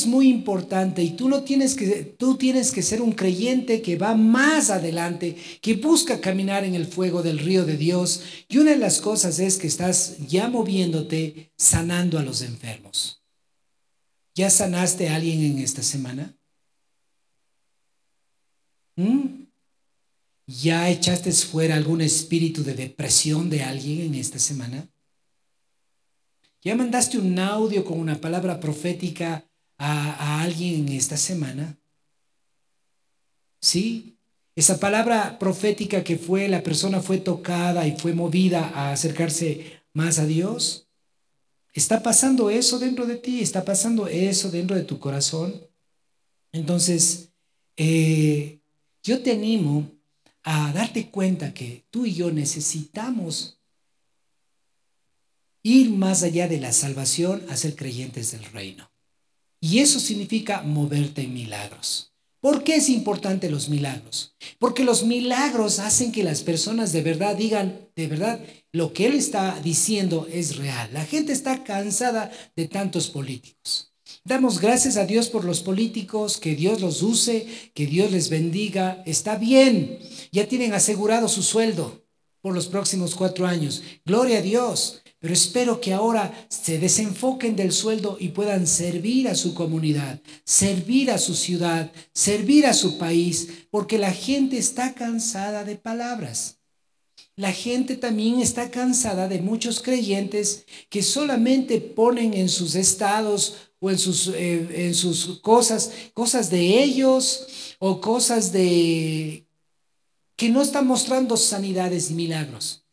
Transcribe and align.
es 0.00 0.06
muy 0.06 0.28
importante 0.28 1.02
y 1.02 1.10
tú 1.10 1.28
no 1.28 1.42
tienes 1.42 1.74
que 1.74 2.04
tú 2.18 2.36
tienes 2.36 2.72
que 2.72 2.82
ser 2.82 3.02
un 3.02 3.12
creyente 3.12 3.82
que 3.82 3.96
va 3.96 4.14
más 4.14 4.70
adelante, 4.70 5.36
que 5.60 5.74
busca 5.74 6.20
caminar 6.20 6.64
en 6.64 6.74
el 6.74 6.86
fuego 6.86 7.22
del 7.22 7.38
río 7.38 7.64
de 7.64 7.76
Dios. 7.76 8.22
Y 8.48 8.58
una 8.58 8.70
de 8.70 8.78
las 8.78 9.00
cosas 9.00 9.38
es 9.38 9.58
que 9.58 9.66
estás 9.66 10.16
ya 10.26 10.48
moviéndote 10.48 11.52
sanando 11.56 12.18
a 12.18 12.22
los 12.22 12.40
enfermos. 12.42 13.22
¿Ya 14.34 14.48
sanaste 14.48 15.08
a 15.08 15.16
alguien 15.16 15.42
en 15.42 15.58
esta 15.58 15.82
semana? 15.82 16.34
¿Mm? 18.96 19.44
¿Ya 20.46 20.88
echaste 20.88 21.30
fuera 21.32 21.76
algún 21.76 22.00
espíritu 22.00 22.64
de 22.64 22.74
depresión 22.74 23.50
de 23.50 23.62
alguien 23.62 24.00
en 24.00 24.14
esta 24.14 24.38
semana? 24.38 24.88
¿Ya 26.62 26.74
mandaste 26.74 27.18
un 27.18 27.38
audio 27.38 27.84
con 27.84 27.98
una 27.98 28.20
palabra 28.20 28.60
profética 28.60 29.49
a, 29.80 30.42
alguien 30.42 30.88
en 30.88 30.94
esta 30.94 31.16
semana? 31.16 31.78
¿Sí? 33.60 34.18
Esa 34.54 34.78
palabra 34.78 35.38
profética 35.38 36.04
que 36.04 36.18
fue, 36.18 36.48
la 36.48 36.62
persona 36.62 37.00
fue 37.00 37.18
tocada 37.18 37.86
y 37.86 37.96
fue 37.96 38.12
movida 38.12 38.68
a 38.74 38.92
acercarse 38.92 39.82
más 39.94 40.18
a 40.18 40.26
Dios. 40.26 40.88
¿Está 41.72 42.02
pasando 42.02 42.50
eso 42.50 42.78
dentro 42.78 43.06
de 43.06 43.16
ti? 43.16 43.40
¿Está 43.40 43.64
pasando 43.64 44.06
eso 44.06 44.50
dentro 44.50 44.76
de 44.76 44.84
tu 44.84 44.98
corazón? 44.98 45.66
Entonces, 46.52 47.30
eh, 47.76 48.60
yo 49.02 49.22
te 49.22 49.32
animo 49.32 49.90
a 50.42 50.72
darte 50.72 51.10
cuenta 51.10 51.54
que 51.54 51.86
tú 51.90 52.04
y 52.04 52.14
yo 52.14 52.30
necesitamos 52.30 53.60
ir 55.62 55.90
más 55.90 56.22
allá 56.22 56.48
de 56.48 56.60
la 56.60 56.72
salvación 56.72 57.44
a 57.48 57.56
ser 57.56 57.76
creyentes 57.76 58.32
del 58.32 58.44
reino. 58.44 58.89
Y 59.60 59.80
eso 59.80 60.00
significa 60.00 60.62
moverte 60.62 61.22
en 61.22 61.34
milagros. 61.34 62.10
¿Por 62.40 62.64
qué 62.64 62.76
es 62.76 62.88
importante 62.88 63.50
los 63.50 63.68
milagros? 63.68 64.34
Porque 64.58 64.82
los 64.82 65.04
milagros 65.04 65.78
hacen 65.78 66.10
que 66.10 66.24
las 66.24 66.42
personas 66.42 66.90
de 66.92 67.02
verdad 67.02 67.36
digan, 67.36 67.88
de 67.94 68.06
verdad, 68.06 68.40
lo 68.72 68.94
que 68.94 69.06
él 69.06 69.14
está 69.14 69.60
diciendo 69.62 70.26
es 70.32 70.56
real. 70.56 70.88
La 70.94 71.04
gente 71.04 71.32
está 71.32 71.64
cansada 71.64 72.32
de 72.56 72.66
tantos 72.66 73.08
políticos. 73.08 73.92
Damos 74.24 74.58
gracias 74.58 74.96
a 74.96 75.04
Dios 75.04 75.28
por 75.28 75.44
los 75.44 75.60
políticos, 75.60 76.38
que 76.38 76.54
Dios 76.54 76.80
los 76.80 77.02
use, 77.02 77.46
que 77.74 77.86
Dios 77.86 78.10
les 78.10 78.30
bendiga. 78.30 79.02
Está 79.04 79.36
bien, 79.36 79.98
ya 80.32 80.48
tienen 80.48 80.72
asegurado 80.72 81.28
su 81.28 81.42
sueldo 81.42 82.06
por 82.40 82.54
los 82.54 82.68
próximos 82.68 83.14
cuatro 83.14 83.46
años. 83.46 83.82
Gloria 84.06 84.38
a 84.38 84.42
Dios. 84.42 85.02
Pero 85.20 85.34
espero 85.34 85.80
que 85.82 85.92
ahora 85.92 86.46
se 86.48 86.78
desenfoquen 86.78 87.54
del 87.54 87.72
sueldo 87.72 88.16
y 88.18 88.28
puedan 88.28 88.66
servir 88.66 89.28
a 89.28 89.34
su 89.34 89.52
comunidad, 89.52 90.18
servir 90.44 91.10
a 91.10 91.18
su 91.18 91.34
ciudad, 91.34 91.92
servir 92.14 92.66
a 92.66 92.72
su 92.72 92.96
país, 92.96 93.66
porque 93.70 93.98
la 93.98 94.12
gente 94.12 94.56
está 94.56 94.94
cansada 94.94 95.62
de 95.64 95.76
palabras. 95.76 96.56
La 97.36 97.52
gente 97.52 97.96
también 97.96 98.40
está 98.40 98.70
cansada 98.70 99.28
de 99.28 99.40
muchos 99.40 99.80
creyentes 99.80 100.64
que 100.88 101.02
solamente 101.02 101.82
ponen 101.82 102.32
en 102.32 102.48
sus 102.48 102.74
estados 102.74 103.56
o 103.78 103.90
en 103.90 103.98
sus, 103.98 104.28
eh, 104.28 104.86
en 104.86 104.94
sus 104.94 105.38
cosas, 105.40 105.90
cosas 106.14 106.50
de 106.50 106.82
ellos 106.82 107.76
o 107.78 108.00
cosas 108.00 108.52
de 108.52 109.46
que 110.36 110.48
no 110.48 110.62
están 110.62 110.86
mostrando 110.86 111.36
sanidades 111.36 112.10
y 112.10 112.14
milagros. 112.14 112.86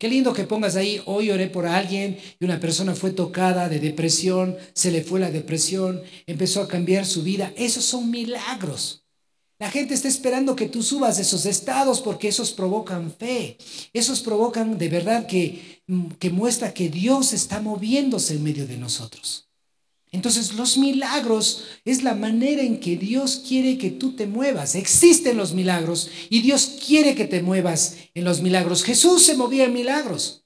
Qué 0.00 0.08
lindo 0.08 0.32
que 0.32 0.44
pongas 0.44 0.76
ahí, 0.76 0.98
hoy 1.04 1.30
oré 1.30 1.48
por 1.48 1.66
alguien 1.66 2.18
y 2.40 2.44
una 2.46 2.58
persona 2.58 2.94
fue 2.94 3.10
tocada 3.10 3.68
de 3.68 3.78
depresión, 3.78 4.56
se 4.72 4.90
le 4.90 5.02
fue 5.02 5.20
la 5.20 5.30
depresión, 5.30 6.00
empezó 6.26 6.62
a 6.62 6.68
cambiar 6.68 7.04
su 7.04 7.22
vida. 7.22 7.52
Esos 7.54 7.84
son 7.84 8.10
milagros. 8.10 9.04
La 9.58 9.70
gente 9.70 9.92
está 9.92 10.08
esperando 10.08 10.56
que 10.56 10.70
tú 10.70 10.82
subas 10.82 11.18
esos 11.18 11.44
estados 11.44 12.00
porque 12.00 12.28
esos 12.28 12.50
provocan 12.50 13.12
fe. 13.12 13.58
Esos 13.92 14.22
provocan 14.22 14.78
de 14.78 14.88
verdad 14.88 15.26
que, 15.26 15.82
que 16.18 16.30
muestra 16.30 16.72
que 16.72 16.88
Dios 16.88 17.34
está 17.34 17.60
moviéndose 17.60 18.36
en 18.36 18.42
medio 18.42 18.66
de 18.66 18.78
nosotros. 18.78 19.49
Entonces 20.12 20.54
los 20.54 20.76
milagros 20.76 21.64
es 21.84 22.02
la 22.02 22.14
manera 22.14 22.62
en 22.62 22.80
que 22.80 22.96
Dios 22.96 23.42
quiere 23.46 23.78
que 23.78 23.90
tú 23.90 24.16
te 24.16 24.26
muevas. 24.26 24.74
Existen 24.74 25.36
los 25.36 25.54
milagros 25.54 26.10
y 26.28 26.40
Dios 26.40 26.78
quiere 26.84 27.14
que 27.14 27.26
te 27.26 27.42
muevas 27.42 27.96
en 28.14 28.24
los 28.24 28.40
milagros. 28.40 28.82
Jesús 28.82 29.24
se 29.24 29.36
movía 29.36 29.64
en 29.66 29.72
milagros. 29.72 30.44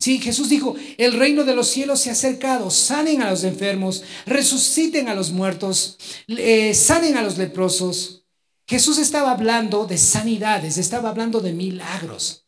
Sí, 0.00 0.18
Jesús 0.20 0.48
dijo, 0.48 0.76
el 0.96 1.14
reino 1.14 1.44
de 1.44 1.56
los 1.56 1.68
cielos 1.68 2.00
se 2.00 2.10
ha 2.10 2.12
acercado, 2.12 2.70
sanen 2.70 3.20
a 3.20 3.30
los 3.30 3.42
enfermos, 3.42 4.04
resuciten 4.26 5.08
a 5.08 5.14
los 5.14 5.32
muertos, 5.32 5.98
eh, 6.28 6.72
sanen 6.74 7.16
a 7.16 7.22
los 7.22 7.36
leprosos. 7.36 8.26
Jesús 8.66 8.98
estaba 8.98 9.32
hablando 9.32 9.86
de 9.86 9.98
sanidades, 9.98 10.78
estaba 10.78 11.08
hablando 11.08 11.40
de 11.40 11.52
milagros. 11.52 12.46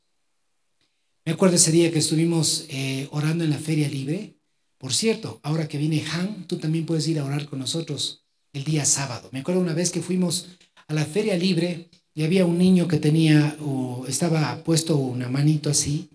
Me 1.25 1.33
acuerdo 1.33 1.57
ese 1.57 1.73
día 1.73 1.91
que 1.91 1.99
estuvimos 1.99 2.67
eh, 2.69 3.09
orando 3.11 3.43
en 3.43 3.51
la 3.51 3.59
feria 3.59 3.89
libre 3.89 4.40
por 4.81 4.95
cierto, 4.95 5.41
ahora 5.43 5.69
que 5.69 5.77
viene 5.77 6.03
Han, 6.11 6.47
tú 6.47 6.57
también 6.57 6.87
puedes 6.87 7.07
ir 7.07 7.19
a 7.19 7.25
orar 7.27 7.47
con 7.47 7.59
nosotros 7.59 8.25
el 8.55 8.65
día 8.65 8.87
sábado. 8.87 9.29
Me 9.31 9.41
acuerdo 9.41 9.61
una 9.61 9.75
vez 9.75 9.91
que 9.91 10.01
fuimos 10.01 10.57
a 10.89 10.95
la 10.95 11.05
feria 11.05 11.37
libre 11.37 11.91
y 12.15 12.25
había 12.25 12.47
un 12.47 12.57
niño 12.57 12.89
que 12.89 12.97
tenía, 12.97 13.59
o 13.61 14.07
estaba 14.09 14.65
puesto 14.65 14.97
una 14.97 15.29
manito 15.29 15.69
así, 15.69 16.09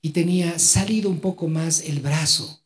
y 0.00 0.10
tenía 0.10 0.60
salido 0.60 1.10
un 1.10 1.18
poco 1.18 1.48
más 1.48 1.80
el 1.80 1.98
brazo. 1.98 2.64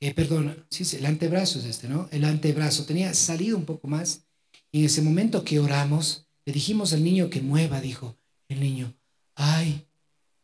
Eh, 0.00 0.14
perdón, 0.14 0.64
sí, 0.70 0.96
el 0.96 1.04
antebrazo 1.04 1.58
es 1.58 1.66
este, 1.66 1.86
¿no? 1.86 2.08
El 2.10 2.24
antebrazo 2.24 2.86
tenía 2.86 3.12
salido 3.12 3.58
un 3.58 3.66
poco 3.66 3.86
más. 3.86 4.24
Y 4.72 4.78
en 4.78 4.86
ese 4.86 5.02
momento 5.02 5.44
que 5.44 5.60
oramos, 5.60 6.26
le 6.46 6.54
dijimos 6.54 6.94
al 6.94 7.04
niño 7.04 7.28
que 7.28 7.42
mueva, 7.42 7.82
dijo 7.82 8.16
el 8.48 8.60
niño, 8.60 8.96
ay, 9.34 9.86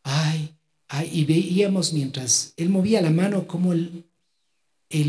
ay, 0.02 0.59
y 1.12 1.24
veíamos 1.24 1.92
mientras 1.92 2.52
él 2.56 2.68
movía 2.68 3.00
la 3.00 3.10
mano 3.10 3.46
como 3.46 3.72
el, 3.72 4.04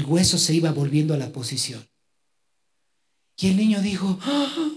hueso 0.05 0.37
se 0.37 0.53
iba 0.53 0.71
volviendo 0.71 1.13
a 1.13 1.17
la 1.17 1.31
posición. 1.31 1.83
Y 3.37 3.47
el 3.47 3.57
niño 3.57 3.81
dijo, 3.81 4.19
¡Ah!". 4.21 4.69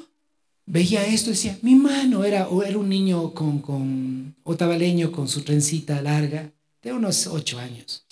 veía 0.65 1.07
esto 1.07 1.31
decía, 1.31 1.59
mi 1.61 1.75
mano, 1.75 2.25
era, 2.25 2.49
era 2.67 2.79
un 2.79 2.89
niño 2.89 3.35
con, 3.35 3.59
con 3.59 4.35
otavaleño 4.45 5.13
con 5.13 5.29
su 5.29 5.43
trencita 5.43 6.01
larga, 6.01 6.51
de 6.83 6.93
unos 6.93 7.27
ocho 7.27 7.59
años. 7.59 8.07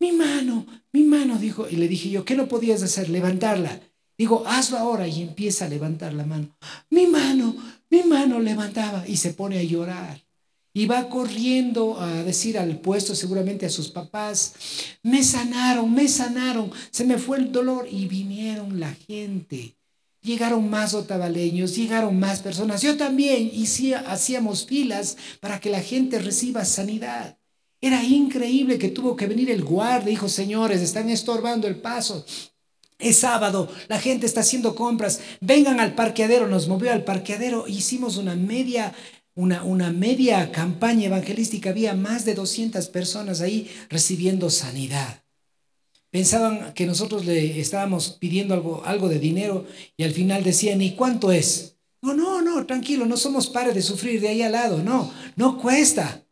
Mi 0.00 0.12
mano, 0.12 0.66
mi 0.92 1.04
mano, 1.04 1.38
dijo, 1.38 1.68
y 1.70 1.76
le 1.76 1.88
dije 1.88 2.10
yo, 2.10 2.24
¿qué 2.24 2.34
no 2.34 2.48
podías 2.48 2.82
hacer? 2.82 3.08
Levantarla. 3.08 3.80
Digo, 4.18 4.44
hazlo 4.46 4.78
ahora 4.78 5.06
y 5.06 5.22
empieza 5.22 5.66
a 5.66 5.68
levantar 5.68 6.12
la 6.12 6.24
mano. 6.24 6.56
Mi 6.90 7.06
mano, 7.06 7.54
mi 7.90 8.02
mano 8.02 8.40
levantaba 8.40 9.06
y 9.06 9.16
se 9.16 9.32
pone 9.32 9.58
a 9.58 9.62
llorar 9.62 10.25
y 10.76 10.84
va 10.84 11.08
corriendo 11.08 11.98
a 11.98 12.22
decir 12.22 12.58
al 12.58 12.78
puesto 12.78 13.14
seguramente 13.14 13.64
a 13.64 13.70
sus 13.70 13.88
papás, 13.88 14.52
me 15.02 15.24
sanaron, 15.24 15.90
me 15.94 16.06
sanaron, 16.06 16.70
se 16.90 17.06
me 17.06 17.16
fue 17.16 17.38
el 17.38 17.50
dolor 17.50 17.88
y 17.90 18.04
vinieron 18.08 18.78
la 18.78 18.92
gente. 18.92 19.74
Llegaron 20.20 20.68
más 20.68 20.92
otavaleños, 20.92 21.74
llegaron 21.74 22.18
más 22.18 22.40
personas. 22.40 22.82
Yo 22.82 22.98
también 22.98 23.50
hacíamos 24.06 24.66
filas 24.66 25.16
para 25.40 25.60
que 25.60 25.70
la 25.70 25.80
gente 25.80 26.18
reciba 26.18 26.62
sanidad. 26.66 27.38
Era 27.80 28.04
increíble 28.04 28.76
que 28.76 28.90
tuvo 28.90 29.16
que 29.16 29.26
venir 29.26 29.50
el 29.50 29.64
guardia, 29.64 30.10
dijo, 30.10 30.28
señores, 30.28 30.82
están 30.82 31.08
estorbando 31.08 31.68
el 31.68 31.76
paso. 31.76 32.26
Es 32.98 33.18
sábado, 33.18 33.70
la 33.88 33.98
gente 33.98 34.24
está 34.24 34.40
haciendo 34.40 34.74
compras, 34.74 35.20
vengan 35.42 35.80
al 35.80 35.94
parqueadero, 35.94 36.48
nos 36.48 36.66
movió 36.66 36.92
al 36.92 37.04
parqueadero, 37.04 37.66
hicimos 37.68 38.16
una 38.16 38.34
media 38.34 38.94
una, 39.36 39.92
media 39.92 40.50
campaña 40.50 41.06
evangelística, 41.06 41.70
había 41.70 41.94
más 41.94 42.24
de 42.24 42.34
200 42.34 42.88
personas 42.88 43.40
ahí 43.40 43.70
recibiendo 43.88 44.50
sanidad. 44.50 45.22
Pensaban 46.10 46.72
que 46.72 46.86
nosotros 46.86 47.26
le 47.26 47.60
estábamos 47.60 48.16
pidiendo 48.18 48.54
algo, 48.54 48.82
algo 48.84 49.08
de 49.08 49.18
dinero 49.18 49.66
y 49.96 50.04
al 50.04 50.12
final 50.12 50.42
decían, 50.42 50.80
¿y 50.80 50.96
cuánto 50.96 51.30
es? 51.30 51.76
No, 52.00 52.14
no, 52.14 52.40
no, 52.40 52.64
tranquilo, 52.64 53.04
no 53.04 53.16
somos 53.16 53.48
pares 53.48 53.74
de 53.74 53.82
sufrir 53.82 54.20
de 54.20 54.28
ahí 54.28 54.42
al 54.42 54.52
lado, 54.52 54.82
no, 54.82 55.12
no 55.36 55.58
cuesta. 55.58 56.25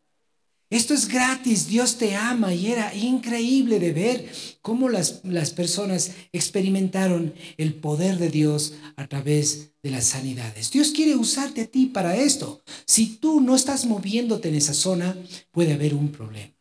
Esto 0.70 0.94
es 0.94 1.08
gratis, 1.08 1.68
Dios 1.68 1.98
te 1.98 2.16
ama 2.16 2.54
y 2.54 2.68
era 2.68 2.94
increíble 2.94 3.78
de 3.78 3.92
ver 3.92 4.32
cómo 4.62 4.88
las, 4.88 5.20
las 5.22 5.50
personas 5.50 6.12
experimentaron 6.32 7.34
el 7.58 7.74
poder 7.74 8.18
de 8.18 8.30
Dios 8.30 8.74
a 8.96 9.06
través 9.06 9.72
de 9.82 9.90
las 9.90 10.04
sanidades. 10.06 10.70
Dios 10.70 10.90
quiere 10.90 11.14
usarte 11.16 11.62
a 11.62 11.66
ti 11.66 11.86
para 11.86 12.16
esto. 12.16 12.62
Si 12.86 13.18
tú 13.18 13.40
no 13.40 13.54
estás 13.54 13.84
moviéndote 13.84 14.48
en 14.48 14.54
esa 14.56 14.74
zona, 14.74 15.16
puede 15.52 15.74
haber 15.74 15.94
un 15.94 16.10
problema. 16.10 16.54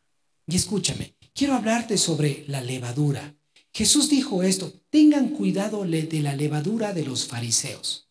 Y 0.46 0.58
escúchame, 0.58 1.16
quiero 1.34 1.54
hablarte 1.54 1.98
sobre 1.98 2.44
la 2.48 2.62
levadura. 2.62 3.36
Jesús 3.74 4.10
dijo 4.10 4.44
esto, 4.44 4.72
tengan 4.90 5.30
cuidado 5.30 5.84
de 5.86 6.22
la 6.22 6.36
levadura 6.36 6.94
de 6.94 7.06
los 7.06 7.26
fariseos. 7.26 8.10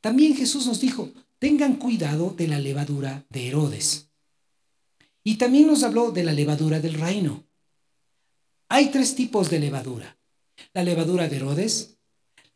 También 0.00 0.36
Jesús 0.36 0.66
nos 0.66 0.80
dijo, 0.80 1.10
tengan 1.38 1.76
cuidado 1.76 2.34
de 2.36 2.48
la 2.48 2.58
levadura 2.58 3.26
de 3.28 3.48
Herodes. 3.48 4.07
Y 5.28 5.34
también 5.34 5.66
nos 5.66 5.82
habló 5.82 6.10
de 6.10 6.24
la 6.24 6.32
levadura 6.32 6.80
del 6.80 6.94
reino. 6.94 7.44
Hay 8.70 8.86
tres 8.86 9.14
tipos 9.14 9.50
de 9.50 9.58
levadura. 9.58 10.16
La 10.72 10.82
levadura 10.82 11.28
de 11.28 11.36
Herodes, 11.36 11.98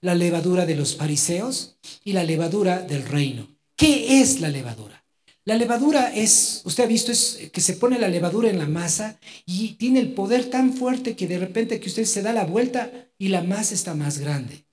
la 0.00 0.14
levadura 0.14 0.64
de 0.64 0.74
los 0.74 0.96
fariseos 0.96 1.76
y 2.02 2.14
la 2.14 2.24
levadura 2.24 2.80
del 2.80 3.06
reino. 3.06 3.46
¿Qué 3.76 4.22
es 4.22 4.40
la 4.40 4.48
levadura? 4.48 5.04
La 5.44 5.56
levadura 5.56 6.14
es, 6.14 6.62
usted 6.64 6.84
ha 6.84 6.86
visto, 6.86 7.12
es 7.12 7.50
que 7.52 7.60
se 7.60 7.74
pone 7.74 7.98
la 7.98 8.08
levadura 8.08 8.48
en 8.48 8.58
la 8.58 8.66
masa 8.66 9.20
y 9.44 9.74
tiene 9.74 10.00
el 10.00 10.14
poder 10.14 10.48
tan 10.48 10.72
fuerte 10.72 11.14
que 11.14 11.28
de 11.28 11.38
repente 11.38 11.78
que 11.78 11.90
usted 11.90 12.06
se 12.06 12.22
da 12.22 12.32
la 12.32 12.46
vuelta 12.46 12.90
y 13.18 13.28
la 13.28 13.42
masa 13.42 13.74
está 13.74 13.92
más 13.92 14.16
grande. 14.16 14.64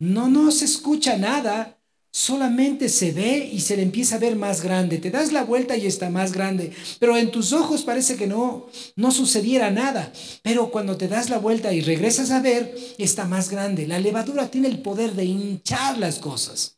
No, 0.00 0.26
no 0.26 0.50
se 0.50 0.64
escucha 0.64 1.16
nada, 1.16 1.78
solamente 2.12 2.90
se 2.90 3.10
ve 3.10 3.50
y 3.50 3.60
se 3.60 3.74
le 3.74 3.82
empieza 3.82 4.16
a 4.16 4.18
ver 4.18 4.36
más 4.36 4.62
grande. 4.62 4.98
Te 4.98 5.10
das 5.10 5.32
la 5.32 5.44
vuelta 5.44 5.76
y 5.76 5.86
está 5.86 6.10
más 6.10 6.32
grande, 6.32 6.70
pero 7.00 7.16
en 7.16 7.30
tus 7.30 7.52
ojos 7.52 7.82
parece 7.82 8.16
que 8.16 8.26
no, 8.26 8.68
no 8.96 9.10
sucediera 9.10 9.70
nada. 9.70 10.12
Pero 10.42 10.70
cuando 10.70 10.96
te 10.96 11.08
das 11.08 11.30
la 11.30 11.38
vuelta 11.38 11.72
y 11.72 11.80
regresas 11.80 12.30
a 12.30 12.40
ver, 12.40 12.76
está 12.98 13.24
más 13.24 13.50
grande. 13.50 13.86
La 13.86 13.98
levadura 13.98 14.50
tiene 14.50 14.68
el 14.68 14.80
poder 14.80 15.14
de 15.14 15.24
hinchar 15.24 15.98
las 15.98 16.18
cosas. 16.18 16.76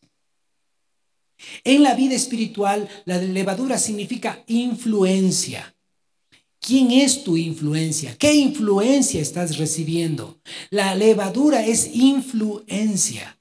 En 1.65 1.83
la 1.83 1.95
vida 1.95 2.15
espiritual, 2.15 2.89
la 3.05 3.19
levadura 3.19 3.77
significa 3.79 4.45
influencia. 4.47 5.75
¿Quién 6.61 6.93
es 6.93 7.25
tu 7.25 7.37
influencia? 7.37 8.17
¿Qué 8.17 8.35
influencia 8.35 9.21
estás 9.21 9.59
recibiendo? 9.59 10.39
La 10.71 10.95
levadura 10.95 11.67
es 11.67 11.91
influencia. 11.95 13.39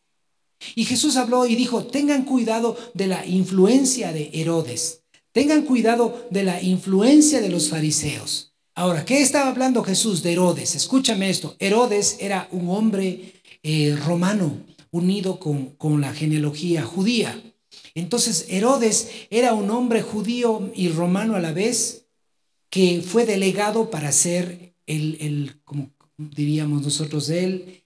Y 0.76 0.86
Jesús 0.86 1.18
habló 1.18 1.46
y 1.46 1.56
dijo, 1.56 1.86
tengan 1.86 2.24
cuidado 2.26 2.78
de 2.94 3.08
la 3.08 3.26
influencia 3.26 4.12
de 4.12 4.30
Herodes. 4.34 5.04
Tengan 5.32 5.64
cuidado 5.64 6.28
de 6.30 6.44
la 6.44 6.62
influencia 6.62 7.42
de 7.42 7.50
los 7.50 7.70
fariseos. 7.70 8.54
Ahora, 8.76 9.06
¿qué 9.06 9.22
estaba 9.22 9.50
hablando 9.50 9.84
Jesús 9.84 10.24
de 10.24 10.34
Herodes? 10.34 10.76
Escúchame 10.76 11.30
esto. 11.30 11.56
Herodes 11.60 12.18
era 12.20 12.48
un 12.52 12.70
hombre 12.70 13.34
eh, 13.62 13.96
romano 14.06 14.58
unido 14.92 15.40
con, 15.40 15.68
con 15.76 16.02
la 16.02 16.14
genealogía 16.14 16.84
judía. 16.84 17.42
Entonces 17.96 18.48
Herodes 18.50 19.10
era 19.30 19.54
un 19.54 19.70
hombre 19.70 20.02
judío 20.02 20.72
y 20.76 20.90
romano 20.90 21.36
a 21.36 21.40
la 21.40 21.52
vez 21.52 22.06
que 22.70 23.02
fue 23.02 23.26
delegado 23.26 23.92
para 23.92 24.12
ser 24.12 24.74
el, 24.88 25.18
el 25.20 25.62
como 25.64 25.92
diríamos 26.18 26.82
nosotros, 26.82 27.30
él, 27.30 27.83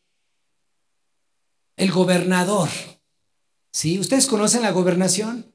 el 1.78 1.92
gobernador. 1.92 2.70
¿Sí? 3.72 4.00
¿Ustedes 4.00 4.28
conocen 4.28 4.64
la 4.64 4.72
gobernación? 4.72 5.54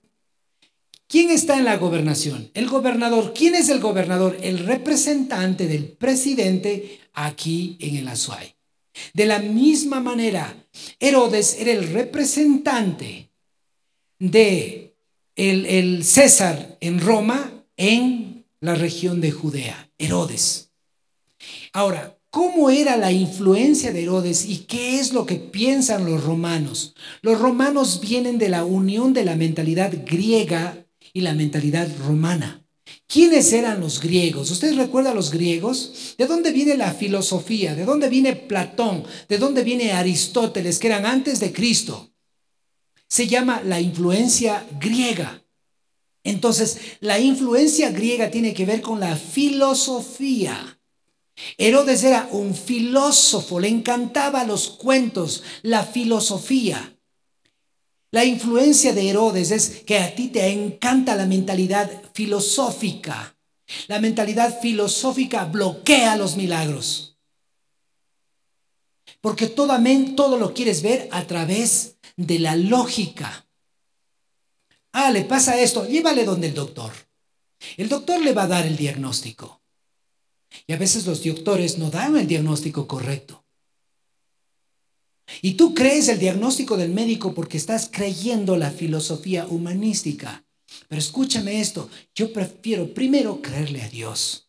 ¿Quién 1.09 1.31
está 1.31 1.59
en 1.59 1.67
la 1.67 1.77
gobernación? 1.77 2.51
El 2.55 2.69
gobernador. 2.69 3.35
¿Quién 3.35 3.55
es 3.55 3.69
el 3.69 3.81
gobernador? 3.81 4.39
El 4.41 4.61
representante 4.61 5.67
del 5.67 5.89
presidente 5.89 7.01
aquí 7.13 7.77
en 7.81 7.97
el 7.97 8.09
Azuay. 8.09 8.55
De 9.13 9.27
la 9.27 9.39
misma 9.39 10.01
manera, 10.01 10.67
Herodes 11.01 11.57
era 11.59 11.73
el 11.73 11.93
representante 11.93 13.31
de 14.19 14.95
el, 15.37 16.05
César 16.05 16.77
en 16.81 17.01
Roma 17.01 17.65
en 17.77 18.47
la 18.61 18.75
región 18.75 19.21
de 19.21 19.33
Judea, 19.33 19.91
Herodes. 19.99 20.71
Ahora, 21.73 22.19
¿Cómo 22.33 22.71
era 22.71 22.97
la 22.97 23.13
influencia 23.13 23.93
de 23.93 24.03
Herodes 24.03 24.45
y 24.45 24.65
qué 24.65 24.99
es 24.99 25.13
lo 25.13 25.25
que 25.25 25.37
piensan 25.37 26.05
los 26.05 26.25
romanos? 26.25 26.95
Los 27.21 27.39
romanos 27.39 28.01
vienen 28.01 28.39
de 28.39 28.49
la 28.49 28.65
unión 28.65 29.13
de 29.13 29.25
la 29.25 29.37
mentalidad 29.37 29.93
griega 30.05 30.85
y 31.13 31.21
la 31.21 31.35
mentalidad 31.35 31.89
romana. 32.05 32.67
¿Quiénes 33.07 33.53
eran 33.53 33.79
los 33.81 34.01
griegos? 34.01 34.51
¿Ustedes 34.51 34.77
recuerdan 34.77 35.15
los 35.15 35.31
griegos? 35.31 36.17
¿De 36.19 36.27
dónde 36.27 36.51
viene 36.51 36.77
la 36.77 36.93
filosofía? 36.93 37.77
¿De 37.77 37.85
dónde 37.85 38.09
viene 38.09 38.35
Platón? 38.35 39.05
¿De 39.29 39.39
dónde 39.39 39.63
viene 39.63 39.93
Aristóteles, 39.93 40.81
que 40.81 40.89
eran 40.89 41.07
antes 41.07 41.39
de 41.39 41.53
Cristo? 41.53 42.13
se 43.13 43.27
llama 43.27 43.61
la 43.63 43.79
influencia 43.79 44.67
griega. 44.81 45.45
Entonces, 46.25 46.79
la 47.01 47.19
influencia 47.19 47.91
griega 47.91 48.31
tiene 48.31 48.55
que 48.55 48.65
ver 48.65 48.81
con 48.81 49.01
la 49.01 49.17
filosofía. 49.17 50.81
Herodes 51.59 52.05
era 52.05 52.29
un 52.31 52.55
filósofo, 52.55 53.59
le 53.59 53.69
encantaba 53.69 54.45
los 54.45 54.69
cuentos, 54.69 55.43
la 55.63 55.85
filosofía. 55.85 56.97
La 58.11 58.25
influencia 58.25 58.93
de 58.93 59.09
Herodes 59.09 59.51
es 59.51 59.83
que 59.87 59.99
a 59.99 60.15
ti 60.15 60.29
te 60.29 60.47
encanta 60.49 61.15
la 61.15 61.27
mentalidad 61.27 61.91
filosófica. 62.13 63.37
La 63.89 64.01
mentalidad 64.01 64.61
filosófica 64.61 65.47
bloquea 65.47 66.17
los 66.17 66.37
milagros. 66.37 67.17
Porque 69.23 69.47
todo, 69.47 69.79
todo 70.15 70.37
lo 70.37 70.53
quieres 70.53 70.83
ver 70.83 71.09
a 71.11 71.27
través 71.27 71.97
de 72.17 72.39
la 72.39 72.55
lógica. 72.57 73.47
Ah, 74.93 75.11
le 75.11 75.25
pasa 75.25 75.59
esto, 75.59 75.87
llévale 75.89 76.25
donde 76.25 76.49
el 76.49 76.55
doctor. 76.55 76.93
El 77.79 77.89
doctor 77.89 78.21
le 78.21 78.35
va 78.35 78.43
a 78.43 78.49
dar 78.49 78.67
el 78.67 78.77
diagnóstico. 78.77 79.62
Y 80.67 80.73
a 80.73 80.77
veces 80.77 81.07
los 81.07 81.25
doctores 81.25 81.79
no 81.79 81.91
dan 81.91 82.17
el 82.17 82.27
diagnóstico 82.27 82.87
correcto. 82.87 83.45
Y 85.41 85.55
tú 85.55 85.75
crees 85.75 86.09
el 86.09 86.19
diagnóstico 86.19 86.77
del 86.77 86.91
médico 86.91 87.35
porque 87.35 87.57
estás 87.57 87.89
creyendo 87.91 88.57
la 88.57 88.71
filosofía 88.71 89.47
humanística. 89.47 90.45
Pero 90.89 90.99
escúchame 90.99 91.61
esto, 91.61 91.89
yo 92.15 92.33
prefiero 92.33 92.93
primero 92.93 93.41
creerle 93.41 93.83
a 93.83 93.89
Dios. 93.89 94.49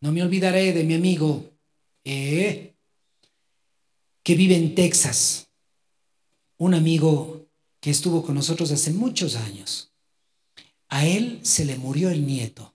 No 0.00 0.12
me 0.12 0.22
olvidaré 0.22 0.72
de 0.72 0.84
mi 0.84 0.94
amigo 0.94 1.50
eh, 2.04 2.74
que 4.22 4.34
vive 4.34 4.56
en 4.56 4.74
Texas 4.74 5.48
un 6.56 6.74
amigo 6.74 7.46
que 7.80 7.90
estuvo 7.90 8.22
con 8.22 8.34
nosotros 8.34 8.70
hace 8.70 8.92
muchos 8.92 9.36
años. 9.36 9.92
A 10.88 11.06
él 11.06 11.40
se 11.42 11.64
le 11.64 11.76
murió 11.76 12.10
el 12.10 12.26
nieto. 12.26 12.74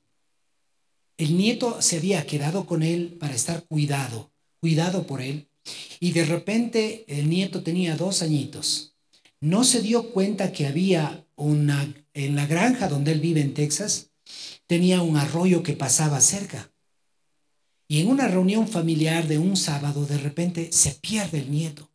El 1.18 1.38
nieto 1.38 1.82
se 1.82 1.98
había 1.98 2.26
quedado 2.26 2.66
con 2.66 2.84
él 2.84 3.18
para 3.20 3.36
estar 3.36 3.64
cuidado, 3.66 4.32
cuidado 4.60 5.06
por 5.06 5.22
él. 5.22 5.48
Y 6.00 6.12
de 6.12 6.26
repente 6.26 7.06
el 7.08 7.30
nieto 7.30 7.64
tenía 7.64 7.96
dos 7.96 8.22
añitos. 8.22 8.96
No 9.40 9.64
se 9.64 9.82
dio 9.82 10.12
cuenta 10.12 10.52
que 10.52 10.68
había 10.68 11.26
una, 11.36 11.94
en 12.14 12.36
la 12.36 12.46
granja 12.46 12.88
donde 12.88 13.12
él 13.12 13.20
vive 13.20 13.42
en 13.42 13.54
Texas, 13.54 14.12
tenía 14.68 15.02
un 15.02 15.18
arroyo 15.18 15.64
que 15.64 15.74
pasaba 15.74 16.20
cerca. 16.22 16.72
Y 17.88 18.02
en 18.02 18.08
una 18.08 18.28
reunión 18.28 18.68
familiar 18.68 19.28
de 19.28 19.38
un 19.38 19.56
sábado, 19.56 20.06
de 20.06 20.18
repente 20.18 20.72
se 20.72 20.92
pierde 20.92 21.40
el 21.40 21.52
nieto. 21.52 21.92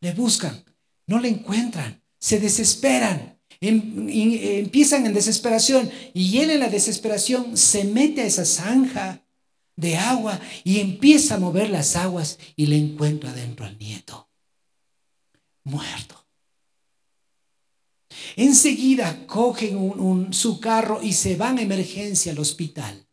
Le 0.00 0.12
buscan, 0.12 0.64
no 1.06 1.20
le 1.20 1.28
encuentran, 1.28 2.02
se 2.18 2.40
desesperan, 2.40 3.35
empiezan 3.60 5.06
en 5.06 5.14
desesperación 5.14 5.90
y 6.12 6.38
él 6.38 6.50
en 6.50 6.60
la 6.60 6.68
desesperación 6.68 7.56
se 7.56 7.84
mete 7.84 8.22
a 8.22 8.26
esa 8.26 8.44
zanja 8.44 9.22
de 9.76 9.96
agua 9.96 10.40
y 10.64 10.80
empieza 10.80 11.34
a 11.34 11.38
mover 11.38 11.70
las 11.70 11.96
aguas 11.96 12.38
y 12.56 12.66
le 12.66 12.76
encuentra 12.76 13.30
adentro 13.30 13.66
al 13.66 13.78
nieto, 13.78 14.28
muerto. 15.64 16.26
Enseguida 18.36 19.26
cogen 19.26 20.32
su 20.32 20.60
carro 20.60 21.02
y 21.02 21.12
se 21.12 21.36
van 21.36 21.58
a 21.58 21.62
emergencia 21.62 22.32
al 22.32 22.38
hospital. 22.38 23.06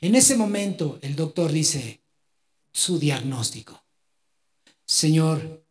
En 0.00 0.14
ese 0.14 0.36
momento 0.36 0.98
el 1.02 1.16
doctor 1.16 1.52
dice 1.52 2.02
su 2.72 2.98
diagnóstico. 2.98 3.82
Señor, 4.84 5.65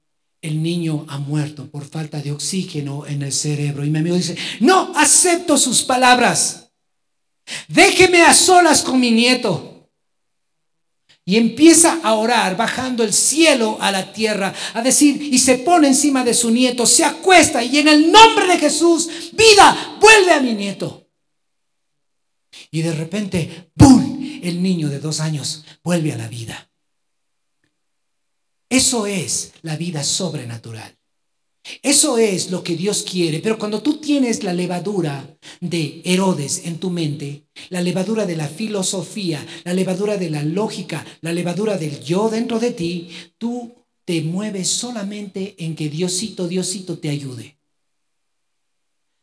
el 0.46 0.62
niño 0.62 1.06
ha 1.10 1.18
muerto 1.18 1.70
por 1.70 1.86
falta 1.86 2.22
de 2.22 2.32
oxígeno 2.32 3.06
en 3.08 3.24
el 3.24 3.34
cerebro. 3.34 3.84
Y 3.84 3.90
mi 3.90 4.00
amigo 4.00 4.16
dice, 4.16 4.38
no 4.60 4.94
acepto 4.96 5.58
sus 5.58 5.82
palabras. 5.84 6.70
Déjeme 7.68 8.22
a 8.22 8.34
solas 8.34 8.82
con 8.82 9.00
mi 9.00 9.12
nieto. 9.12 9.90
Y 11.28 11.38
empieza 11.38 12.00
a 12.04 12.14
orar, 12.14 12.56
bajando 12.56 13.04
el 13.04 13.12
cielo 13.12 13.80
a 13.82 13.92
la 13.92 14.14
tierra, 14.14 14.54
a 14.75 14.82
decir, 14.84 15.20
y 15.20 15.40
se 15.40 15.56
pone 15.58 15.88
encima 15.88 16.24
de 16.24 16.36
su 16.36 16.52
nieto, 16.52 16.86
se 16.86 17.04
acuesta 17.04 17.64
y 17.64 17.80
en 17.80 17.88
el 17.88 18.12
nombre 18.12 18.46
de 18.48 18.60
Jesús, 18.60 19.32
vida, 19.34 19.98
vuelve 20.00 20.32
a 20.32 20.40
mi 20.40 20.54
nieto. 20.54 21.10
Y 22.70 22.84
de 22.84 22.94
repente, 22.94 23.72
¡pum! 23.75 24.40
El 24.44 24.62
niño 24.62 24.90
de 24.90 25.00
dos 25.00 25.20
años 25.20 25.66
vuelve 25.84 26.14
a 26.14 26.18
la 26.18 26.28
vida. 26.28 26.70
Eso 28.75 29.05
es 29.05 29.53
la 29.62 29.77
vida 29.77 30.03
sobrenatural. 30.03 30.98
Eso 31.82 32.17
es 32.17 32.51
lo 32.51 32.62
que 32.62 32.75
Dios 32.75 33.05
quiere. 33.10 33.39
Pero 33.39 33.58
cuando 33.58 33.82
tú 33.82 34.01
tienes 34.01 34.44
la 34.44 34.51
levadura 34.51 35.38
de 35.62 36.01
Herodes 36.03 36.65
en 36.65 36.77
tu 36.77 36.89
mente, 36.89 37.46
la 37.70 37.79
levadura 37.79 38.25
de 38.25 38.36
la 38.36 38.50
filosofía, 38.50 39.48
la 39.63 39.74
levadura 39.74 40.17
de 40.17 40.29
la 40.29 40.44
lógica, 40.44 41.05
la 41.22 41.32
levadura 41.32 41.77
del 41.77 42.01
yo 42.01 42.29
dentro 42.29 42.60
de 42.60 42.72
ti, 42.72 43.08
tú 43.38 43.74
te 44.03 44.22
mueves 44.22 44.67
solamente 44.67 45.55
en 45.58 45.74
que 45.74 45.88
Diosito, 45.88 46.46
Diosito 46.46 47.00
te 47.00 47.08
ayude. 47.08 47.58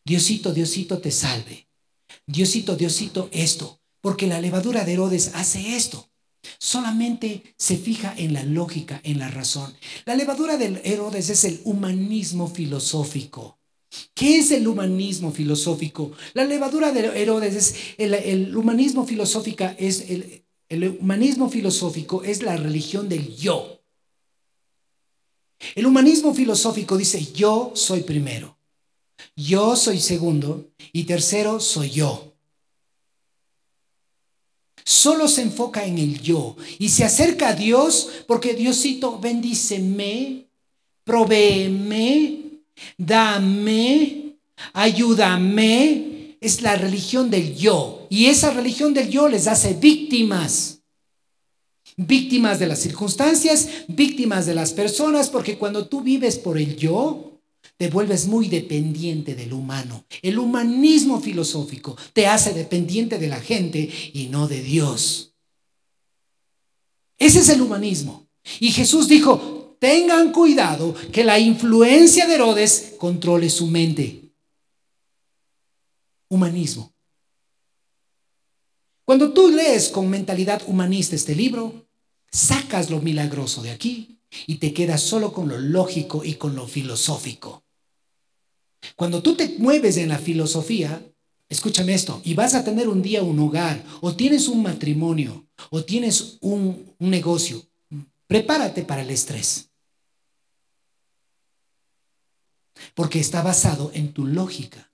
Diosito, 0.02 0.54
Diosito 0.54 0.97
te 0.97 1.11
salve. 1.11 1.68
Diosito, 2.26 2.75
Diosito 2.75 3.28
esto. 3.32 3.82
Porque 4.00 4.26
la 4.26 4.40
levadura 4.40 4.87
de 4.87 4.94
Herodes 4.94 5.32
hace 5.35 5.76
esto. 5.76 6.09
Solamente 6.58 7.54
se 7.56 7.76
fija 7.76 8.14
en 8.16 8.32
la 8.32 8.42
lógica, 8.44 9.00
en 9.04 9.18
la 9.18 9.28
razón. 9.28 9.72
La 10.04 10.16
levadura 10.16 10.56
del 10.56 10.80
Herodes 10.84 11.30
es 11.30 11.44
el 11.44 11.61
humanismo 11.64 12.49
filosófico. 12.49 13.58
¿Qué 14.14 14.38
es 14.38 14.50
el 14.50 14.66
humanismo 14.66 15.32
filosófico? 15.32 16.12
La 16.34 16.44
levadura 16.44 16.92
de 16.92 17.22
Herodes 17.22 17.54
es 17.54 17.75
el, 17.99 18.56
humanismo 18.56 19.06
filosófico 19.06 19.70
es 19.76 20.06
el 20.08 20.88
humanismo 20.99 21.50
filosófico 21.50 22.22
es 22.25 22.42
la 22.42 22.56
religión 22.56 23.08
del 23.08 23.37
yo. 23.37 23.82
El 25.75 25.87
humanismo 25.87 26.34
filosófico 26.34 26.96
dice 26.96 27.22
yo 27.34 27.72
soy 27.75 28.02
primero, 28.02 28.56
yo 29.37 29.76
soy 29.76 30.00
segundo 30.00 30.70
y 30.92 31.04
tercero 31.04 31.61
soy 31.61 31.90
yo. 31.90 32.31
Solo 34.84 35.28
se 35.28 35.42
enfoca 35.42 35.84
en 35.84 35.98
el 35.98 36.20
yo 36.20 36.56
y 36.78 36.88
se 36.88 37.04
acerca 37.04 37.48
a 37.48 37.54
Dios 37.54 38.08
porque 38.26 38.54
Diosito 38.54 39.18
bendíceme, 39.18 40.46
provéeme, 41.04 42.40
dame, 42.96 44.36
ayúdame, 44.72 46.36
es 46.40 46.62
la 46.62 46.76
religión 46.76 47.30
del 47.30 47.54
yo. 47.54 48.06
Y 48.10 48.26
esa 48.26 48.50
religión 48.50 48.92
del 48.94 49.08
yo 49.08 49.28
les 49.28 49.46
hace 49.46 49.74
víctimas. 49.74 50.80
Víctimas 51.96 52.58
de 52.58 52.66
las 52.66 52.80
circunstancias, 52.80 53.68
víctimas 53.86 54.46
de 54.46 54.54
las 54.54 54.72
personas, 54.72 55.28
porque 55.28 55.58
cuando 55.58 55.86
tú 55.86 56.00
vives 56.00 56.38
por 56.38 56.58
el 56.58 56.76
yo, 56.76 57.31
te 57.82 57.88
vuelves 57.88 58.28
muy 58.28 58.46
dependiente 58.46 59.34
del 59.34 59.52
humano. 59.52 60.04
El 60.22 60.38
humanismo 60.38 61.20
filosófico 61.20 61.96
te 62.12 62.28
hace 62.28 62.54
dependiente 62.54 63.18
de 63.18 63.26
la 63.26 63.40
gente 63.40 63.90
y 64.12 64.28
no 64.28 64.46
de 64.46 64.62
Dios. 64.62 65.34
Ese 67.18 67.40
es 67.40 67.48
el 67.48 67.60
humanismo. 67.60 68.28
Y 68.60 68.70
Jesús 68.70 69.08
dijo, 69.08 69.76
tengan 69.80 70.30
cuidado 70.30 70.94
que 71.10 71.24
la 71.24 71.40
influencia 71.40 72.28
de 72.28 72.34
Herodes 72.34 72.94
controle 72.98 73.50
su 73.50 73.66
mente. 73.66 74.32
Humanismo. 76.28 76.94
Cuando 79.04 79.32
tú 79.32 79.48
lees 79.48 79.88
con 79.88 80.08
mentalidad 80.08 80.62
humanista 80.68 81.16
este 81.16 81.34
libro, 81.34 81.88
sacas 82.30 82.90
lo 82.90 83.00
milagroso 83.00 83.60
de 83.60 83.72
aquí 83.72 84.20
y 84.46 84.58
te 84.58 84.72
quedas 84.72 85.00
solo 85.02 85.32
con 85.32 85.48
lo 85.48 85.58
lógico 85.58 86.22
y 86.24 86.34
con 86.34 86.54
lo 86.54 86.68
filosófico. 86.68 87.62
Cuando 88.96 89.22
tú 89.22 89.34
te 89.34 89.56
mueves 89.58 89.96
en 89.96 90.08
la 90.08 90.18
filosofía, 90.18 91.04
escúchame 91.48 91.94
esto, 91.94 92.20
y 92.24 92.34
vas 92.34 92.54
a 92.54 92.64
tener 92.64 92.88
un 92.88 93.02
día 93.02 93.22
un 93.22 93.38
hogar, 93.38 93.84
o 94.00 94.14
tienes 94.14 94.48
un 94.48 94.62
matrimonio, 94.62 95.46
o 95.70 95.84
tienes 95.84 96.38
un, 96.40 96.94
un 96.98 97.10
negocio, 97.10 97.62
prepárate 98.26 98.82
para 98.82 99.02
el 99.02 99.10
estrés. 99.10 99.70
Porque 102.94 103.20
está 103.20 103.42
basado 103.42 103.90
en 103.94 104.12
tu 104.12 104.26
lógica. 104.26 104.90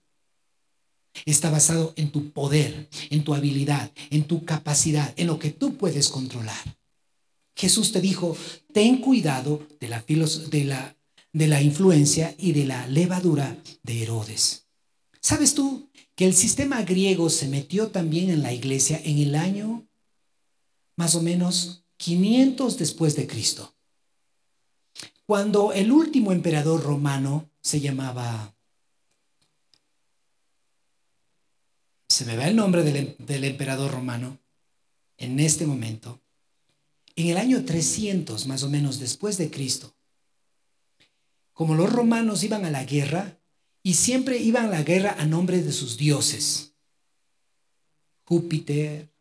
Está 1.25 1.51
basado 1.51 1.95
en 1.97 2.13
tu 2.13 2.31
poder, 2.31 2.89
en 3.11 3.25
tu 3.25 3.35
habilidad, 3.35 3.91
en 4.11 4.25
tu 4.25 4.45
capacidad, 4.45 5.13
en 5.17 5.27
lo 5.27 5.39
que 5.39 5.51
tú 5.51 5.77
puedes 5.77 6.09
controlar. 6.09 6.79
Jesús 7.57 7.91
te 7.91 8.01
dijo, 8.01 8.37
ten 8.73 8.99
cuidado 8.99 9.67
de 9.81 9.89
la, 9.89 10.05
de 10.07 10.65
la, 10.65 10.97
de 11.39 11.47
la 11.47 11.63
influencia 11.63 12.35
y 12.37 12.51
de 12.51 12.65
la 12.65 12.89
levadura 12.89 13.57
de 13.85 14.03
Herodes. 14.03 14.67
¿Sabes 15.21 15.55
tú 15.55 15.89
que 16.17 16.27
el 16.27 16.35
sistema 16.35 16.83
griego 16.83 17.31
se 17.31 17.47
metió 17.47 17.93
también 17.93 18.31
en 18.31 18.43
la 18.43 18.53
iglesia 18.53 19.01
en 19.05 19.19
el 19.19 19.37
año 19.37 19.87
más 20.97 21.15
o 21.15 21.23
menos 21.23 21.85
500 21.97 22.77
después 22.77 23.15
de 23.15 23.29
Cristo? 23.29 23.73
Cuando 25.27 25.73
el 25.73 25.93
último 25.93 26.33
emperador 26.33 26.83
romano 26.83 27.49
se 27.61 27.79
llamaba... 27.81 28.57
Se 32.09 32.25
me 32.25 32.37
va 32.37 32.49
el 32.49 32.57
nombre 32.57 32.83
del, 32.83 33.15
del 33.21 33.45
emperador 33.45 33.93
romano 33.93 34.41
en 35.19 35.39
este 35.39 35.67
momento. 35.67 36.21
En 37.15 37.29
el 37.29 37.37
año 37.37 37.65
300, 37.65 38.49
más 38.49 38.65
o 38.65 38.69
menos 38.69 38.99
después 38.99 39.39
de 39.39 39.53
Cristo, 39.53 39.95
como 41.59 41.75
los 41.75 41.93
romanos 41.93 42.45
iban 42.45 42.65
a 42.65 42.71
la 42.71 42.85
guerra, 42.85 43.41
y 43.83 43.95
siempre 43.95 44.39
iban 44.39 44.67
a 44.67 44.71
la 44.71 44.85
guerra 44.85 45.17
a 45.19 45.27
nombre 45.27 45.61
de 45.61 45.73
sus 45.73 45.97
dioses, 45.97 46.73
Júpiter 48.23 49.13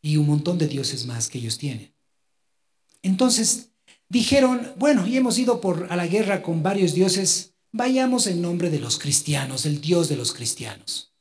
y 0.00 0.16
un 0.16 0.26
montón 0.26 0.56
de 0.56 0.66
dioses 0.66 1.04
más 1.04 1.28
que 1.28 1.36
ellos 1.36 1.58
tienen. 1.58 1.94
Entonces, 3.02 3.72
dijeron, 4.08 4.72
bueno, 4.78 5.06
y 5.06 5.18
hemos 5.18 5.38
ido 5.38 5.60
por 5.60 5.86
a 5.92 5.96
la 5.96 6.06
guerra 6.06 6.40
con 6.40 6.62
varios 6.62 6.94
dioses, 6.94 7.52
vayamos 7.72 8.26
en 8.26 8.40
nombre 8.40 8.70
de 8.70 8.78
los 8.78 8.98
cristianos, 8.98 9.66
el 9.66 9.82
Dios 9.82 10.08
de 10.08 10.16
los 10.16 10.32
cristianos. 10.32 11.12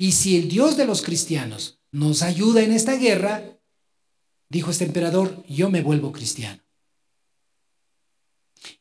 Y 0.00 0.10
si 0.10 0.36
el 0.36 0.48
Dios 0.48 0.76
de 0.76 0.84
los 0.84 1.02
cristianos 1.02 1.78
nos 1.92 2.22
ayuda 2.22 2.62
en 2.62 2.72
esta 2.72 2.96
guerra, 2.96 3.56
dijo 4.48 4.72
este 4.72 4.84
emperador, 4.86 5.44
yo 5.46 5.70
me 5.70 5.80
vuelvo 5.80 6.10
cristiano. 6.10 6.60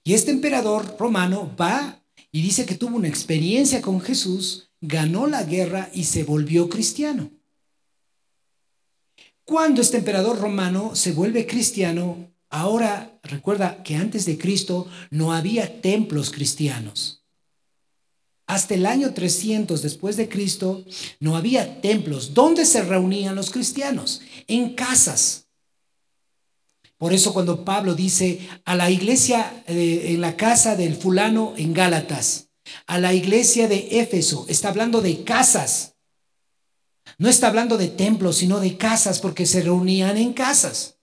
Y 0.04 0.14
este 0.14 0.32
emperador 0.32 0.98
romano 0.98 1.56
va 1.60 2.04
y 2.32 2.42
dice 2.42 2.66
que 2.66 2.76
tuvo 2.76 2.98
una 2.98 3.08
experiencia 3.08 3.82
con 3.82 4.02
Jesús, 4.02 4.70
ganó 4.82 5.28
la 5.28 5.44
guerra 5.44 5.90
y 5.94 6.04
se 6.04 6.24
volvió 6.24 6.70
cristiano. 6.70 7.32
Cuando 9.46 9.82
este 9.82 9.98
emperador 9.98 10.40
romano 10.40 10.96
se 10.96 11.12
vuelve 11.12 11.48
cristiano, 11.48 12.32
ahora 12.50 13.20
recuerda 13.24 13.82
que 13.84 13.96
antes 13.96 14.26
de 14.26 14.38
Cristo 14.38 14.88
no 15.10 15.34
había 15.34 15.82
templos 15.82 16.30
cristianos. 16.30 17.26
Hasta 18.46 18.76
el 18.76 18.86
año 18.86 19.14
300 19.14 19.82
después 19.82 20.18
de 20.18 20.30
Cristo 20.30 20.86
no 21.20 21.36
había 21.36 21.82
templos. 21.82 22.34
¿Dónde 22.34 22.66
se 22.66 22.84
reunían 22.84 23.36
los 23.36 23.52
cristianos? 23.52 24.22
En 24.48 24.76
casas. 24.76 25.49
Por 27.00 27.14
eso 27.14 27.34
cuando 27.34 27.64
Pablo 27.64 27.96
dice 27.96 28.40
a 28.66 28.76
la 28.76 28.92
iglesia 28.92 29.64
eh, 29.68 30.08
en 30.10 30.20
la 30.20 30.36
casa 30.36 30.76
del 30.76 30.98
fulano 30.98 31.54
en 31.56 31.74
Gálatas, 31.74 32.50
a 32.88 33.00
la 33.00 33.14
iglesia 33.14 33.70
de 33.70 34.02
Éfeso, 34.02 34.46
está 34.50 34.68
hablando 34.68 35.02
de 35.02 35.24
casas. 35.24 35.96
No 37.18 37.30
está 37.30 37.48
hablando 37.48 37.78
de 37.78 37.88
templos, 37.88 38.36
sino 38.36 38.60
de 38.60 38.76
casas, 38.78 39.20
porque 39.20 39.46
se 39.46 39.62
reunían 39.62 40.18
en 40.18 40.34
casas. 40.34 40.98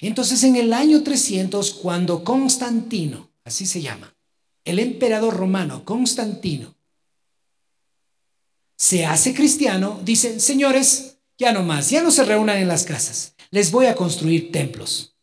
Entonces, 0.00 0.42
en 0.44 0.56
el 0.56 0.72
año 0.72 1.02
300, 1.02 1.74
cuando 1.74 2.24
Constantino, 2.24 3.30
así 3.44 3.66
se 3.66 3.82
llama, 3.82 4.16
el 4.64 4.78
emperador 4.78 5.36
romano 5.36 5.84
Constantino, 5.84 6.74
se 8.78 9.04
hace 9.04 9.34
cristiano, 9.34 10.00
dicen, 10.02 10.40
señores, 10.40 11.18
ya 11.36 11.52
no 11.52 11.62
más, 11.62 11.90
ya 11.90 12.02
no 12.02 12.10
se 12.10 12.24
reúnan 12.24 12.56
en 12.56 12.68
las 12.68 12.84
casas, 12.84 13.34
les 13.50 13.70
voy 13.70 13.86
a 13.86 13.94
construir 13.94 14.50
templos. 14.50 15.13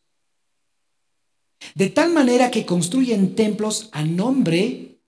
De 1.76 1.90
tal 1.90 2.12
manera 2.12 2.52
que 2.52 2.66
construyen 2.66 3.36
templos 3.36 3.90
a 3.92 4.04
nombre 4.04 5.00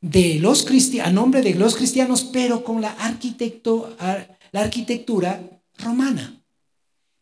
de 0.00 0.38
los, 0.40 0.66
a 1.02 1.10
nombre 1.10 1.42
de 1.42 1.54
los 1.54 1.76
cristianos, 1.76 2.24
pero 2.24 2.64
con 2.64 2.80
la 2.80 2.90
arquitecto, 2.90 3.96
la 3.98 4.60
arquitectura 4.60 5.62
romana. 5.78 6.42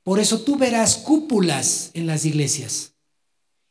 Por 0.03 0.19
eso 0.19 0.41
tú 0.41 0.57
verás 0.57 0.97
cúpulas 0.97 1.91
en 1.95 2.07
las 2.07 2.25
iglesias. 2.25 2.95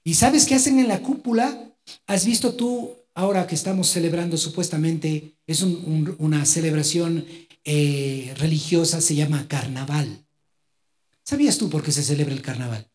¿Y 0.03 0.13
sabes 0.13 0.45
qué 0.45 0.55
hacen 0.55 0.79
en 0.79 0.87
la 0.87 1.01
cúpula? 1.01 1.73
¿Has 2.07 2.25
visto 2.25 2.53
tú, 2.53 2.95
ahora 3.15 3.47
que 3.47 3.55
estamos 3.55 3.89
celebrando 3.89 4.37
supuestamente, 4.37 5.35
es 5.47 5.63
una 5.63 6.45
celebración 6.45 7.25
eh, 7.65 8.33
religiosa, 8.37 9.01
se 9.01 9.15
llama 9.15 9.47
carnaval? 9.47 10.25
¿Sabías 11.23 11.57
tú 11.57 11.69
por 11.69 11.83
qué 11.83 11.91
se 11.91 12.03
celebra 12.03 12.33
el 12.33 12.41
carnaval? 12.41 12.87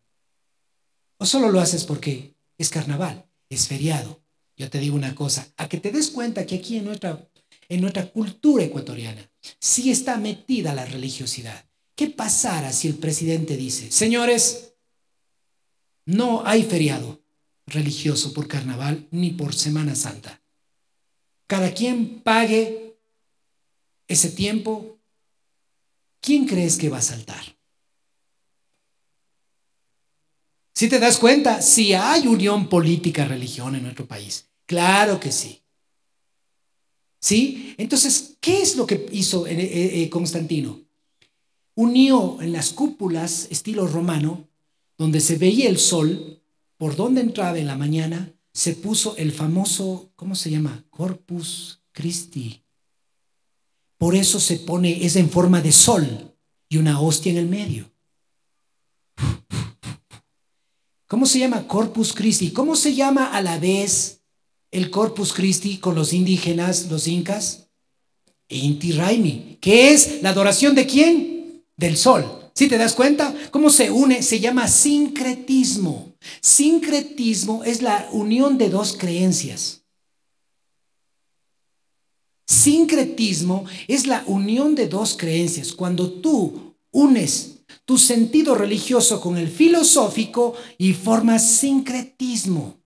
¿O 1.18 1.26
solo 1.26 1.50
lo 1.50 1.61
haces 1.61 1.85
porque 1.85 2.35
es 2.59 2.71
carnaval, 2.71 3.26
es 3.49 3.68
feriado? 3.68 4.23
Yo 4.56 4.71
te 4.71 4.78
digo 4.78 4.97
una 4.97 5.14
cosa, 5.14 5.52
a 5.56 5.68
que 5.68 5.78
te 5.78 5.90
des 5.90 6.11
cuenta 6.11 6.47
que 6.47 6.56
aquí 6.56 6.76
en 6.76 6.85
nuestra, 6.85 7.28
en 7.68 7.80
nuestra 7.80 8.11
cultura 8.11 8.64
ecuatoriana, 8.64 9.30
si 9.59 9.90
está 9.90 10.16
metida 10.16 10.75
la 10.75 10.85
religiosidad. 10.85 11.64
¿Qué 11.97 12.11
pasará 12.11 12.73
si 12.73 12.88
el 12.88 12.94
presidente 12.94 13.56
dice, 13.56 13.90
señores, 13.90 14.75
no 16.06 16.44
hay 16.44 16.64
feriado 16.64 17.23
religioso 17.66 18.33
por 18.33 18.49
carnaval 18.49 19.06
ni 19.11 19.30
por 19.30 19.54
Semana 19.54 19.94
Santa? 19.94 20.42
Cada 21.47 21.73
quien 21.73 22.21
pague 22.21 22.97
ese 24.09 24.30
tiempo. 24.30 24.99
¿Quién 26.21 26.47
crees 26.47 26.76
que 26.76 26.88
va 26.88 26.99
a 26.99 27.02
saltar? 27.02 27.53
Si 30.75 30.88
te 30.88 30.99
das 30.99 31.19
cuenta, 31.19 31.62
si 31.62 31.95
hay 31.95 32.26
unión 32.26 32.69
política, 32.69 33.25
religión 33.25 33.76
en 33.76 33.85
nuestro 33.85 34.07
país, 34.07 34.49
claro 34.66 35.21
que 35.21 35.31
sí. 35.31 35.62
¿Sí? 37.21 37.75
Entonces, 37.78 38.37
¿qué 38.40 38.61
es 38.61 38.76
lo 38.76 38.87
que 38.87 39.07
hizo 39.12 39.47
eh, 39.47 39.54
eh, 39.54 40.02
eh, 40.02 40.11
Constantino? 40.11 40.85
unió 41.75 42.40
en 42.40 42.52
las 42.52 42.73
cúpulas 42.73 43.49
estilo 43.50 43.87
romano, 43.87 44.49
donde 44.97 45.21
se 45.21 45.37
veía 45.37 45.69
el 45.69 45.78
sol, 45.78 46.40
por 46.76 46.97
donde 46.97 47.21
entraba 47.21 47.59
en 47.59 47.66
la 47.66 47.76
mañana, 47.76 48.33
se 48.52 48.75
puso 48.75 49.16
el 49.16 49.33
famoso, 49.33 50.12
¿cómo 50.16 50.35
se 50.35 50.50
llama? 50.50 50.85
Corpus 50.90 51.81
Christi. 51.93 52.62
Por 53.99 54.14
eso 54.14 54.38
se 54.38 54.57
pone, 54.59 55.04
es 55.04 55.16
en 55.16 55.31
forma 55.31 55.61
de 55.61 55.73
sol 55.73 56.35
y 56.69 56.76
una 56.76 57.00
hostia 57.00 57.33
en 57.33 57.38
el 57.38 57.49
medio. 57.49 57.90
¿Cómo 61.06 61.26
se 61.26 61.38
llama 61.38 61.66
Corpus 61.66 62.12
Christi? 62.12 62.50
¿Cómo 62.50 62.76
se 62.76 62.94
llama 62.94 63.26
a 63.26 63.42
la 63.42 63.58
vez 63.58 64.23
el 64.70 64.90
Corpus 64.90 65.32
Christi 65.32 65.78
con 65.78 65.94
los 65.94 66.12
indígenas, 66.12 66.87
los 66.90 67.06
incas? 67.06 67.68
Inti 68.49 68.92
Raimi. 68.92 69.58
¿Qué 69.61 69.92
es 69.92 70.23
la 70.23 70.30
adoración 70.30 70.75
de 70.75 70.87
quién? 70.87 71.64
Del 71.76 71.96
sol. 71.96 72.50
¿Sí 72.54 72.68
te 72.68 72.78
das 72.78 72.94
cuenta? 72.94 73.34
¿Cómo 73.50 73.68
se 73.68 73.90
une? 73.90 74.23
Se 74.23 74.40
llama 74.40 74.68
sincretismo. 74.68 76.14
Sincretismo 76.40 77.64
es 77.64 77.82
la 77.82 78.08
unión 78.12 78.58
de 78.58 78.70
dos 78.70 78.96
creencias. 78.96 79.82
Sincretismo 82.46 83.64
es 83.88 84.06
la 84.06 84.23
unión 84.26 84.75
de 84.75 84.87
dos 84.87 85.16
creencias. 85.16 85.73
Cuando 85.73 86.11
tú 86.11 86.76
unes 86.92 87.53
tu 87.85 87.99
sentido 87.99 88.54
religioso 88.54 89.21
con 89.21 89.37
el 89.37 89.49
filosófico 89.49 90.54
y 90.78 90.92
formas 90.92 91.49
sincretismo. 91.49 92.78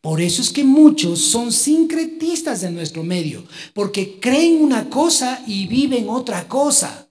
Por 0.00 0.20
eso 0.20 0.42
es 0.42 0.50
que 0.50 0.64
muchos 0.64 1.20
son 1.20 1.52
sincretistas 1.52 2.62
en 2.62 2.74
nuestro 2.74 3.02
medio, 3.02 3.44
porque 3.72 4.18
creen 4.20 4.62
una 4.62 4.88
cosa 4.90 5.42
y 5.46 5.66
viven 5.66 6.08
otra 6.08 6.46
cosa. 6.48 7.08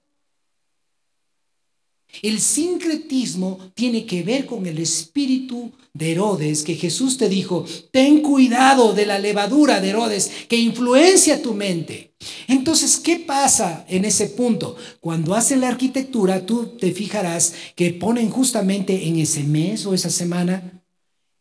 El 2.21 2.39
sincretismo 2.39 3.71
tiene 3.73 4.05
que 4.05 4.21
ver 4.21 4.45
con 4.45 4.65
el 4.67 4.77
espíritu 4.77 5.71
de 5.93 6.11
Herodes, 6.11 6.63
que 6.63 6.73
Jesús 6.75 7.17
te 7.17 7.29
dijo, 7.29 7.65
ten 7.91 8.21
cuidado 8.21 8.93
de 8.93 9.05
la 9.05 9.19
levadura 9.19 9.79
de 9.79 9.89
Herodes 9.89 10.31
que 10.49 10.57
influencia 10.57 11.41
tu 11.41 11.53
mente. 11.53 12.15
Entonces, 12.47 12.97
¿qué 12.97 13.17
pasa 13.17 13.85
en 13.87 14.05
ese 14.05 14.27
punto? 14.27 14.75
Cuando 14.99 15.35
hacen 15.35 15.61
la 15.61 15.67
arquitectura, 15.67 16.45
tú 16.45 16.77
te 16.79 16.91
fijarás 16.91 17.53
que 17.75 17.91
ponen 17.91 18.31
justamente 18.31 19.07
en 19.07 19.19
ese 19.19 19.43
mes 19.43 19.85
o 19.85 19.93
esa 19.93 20.09
semana 20.09 20.83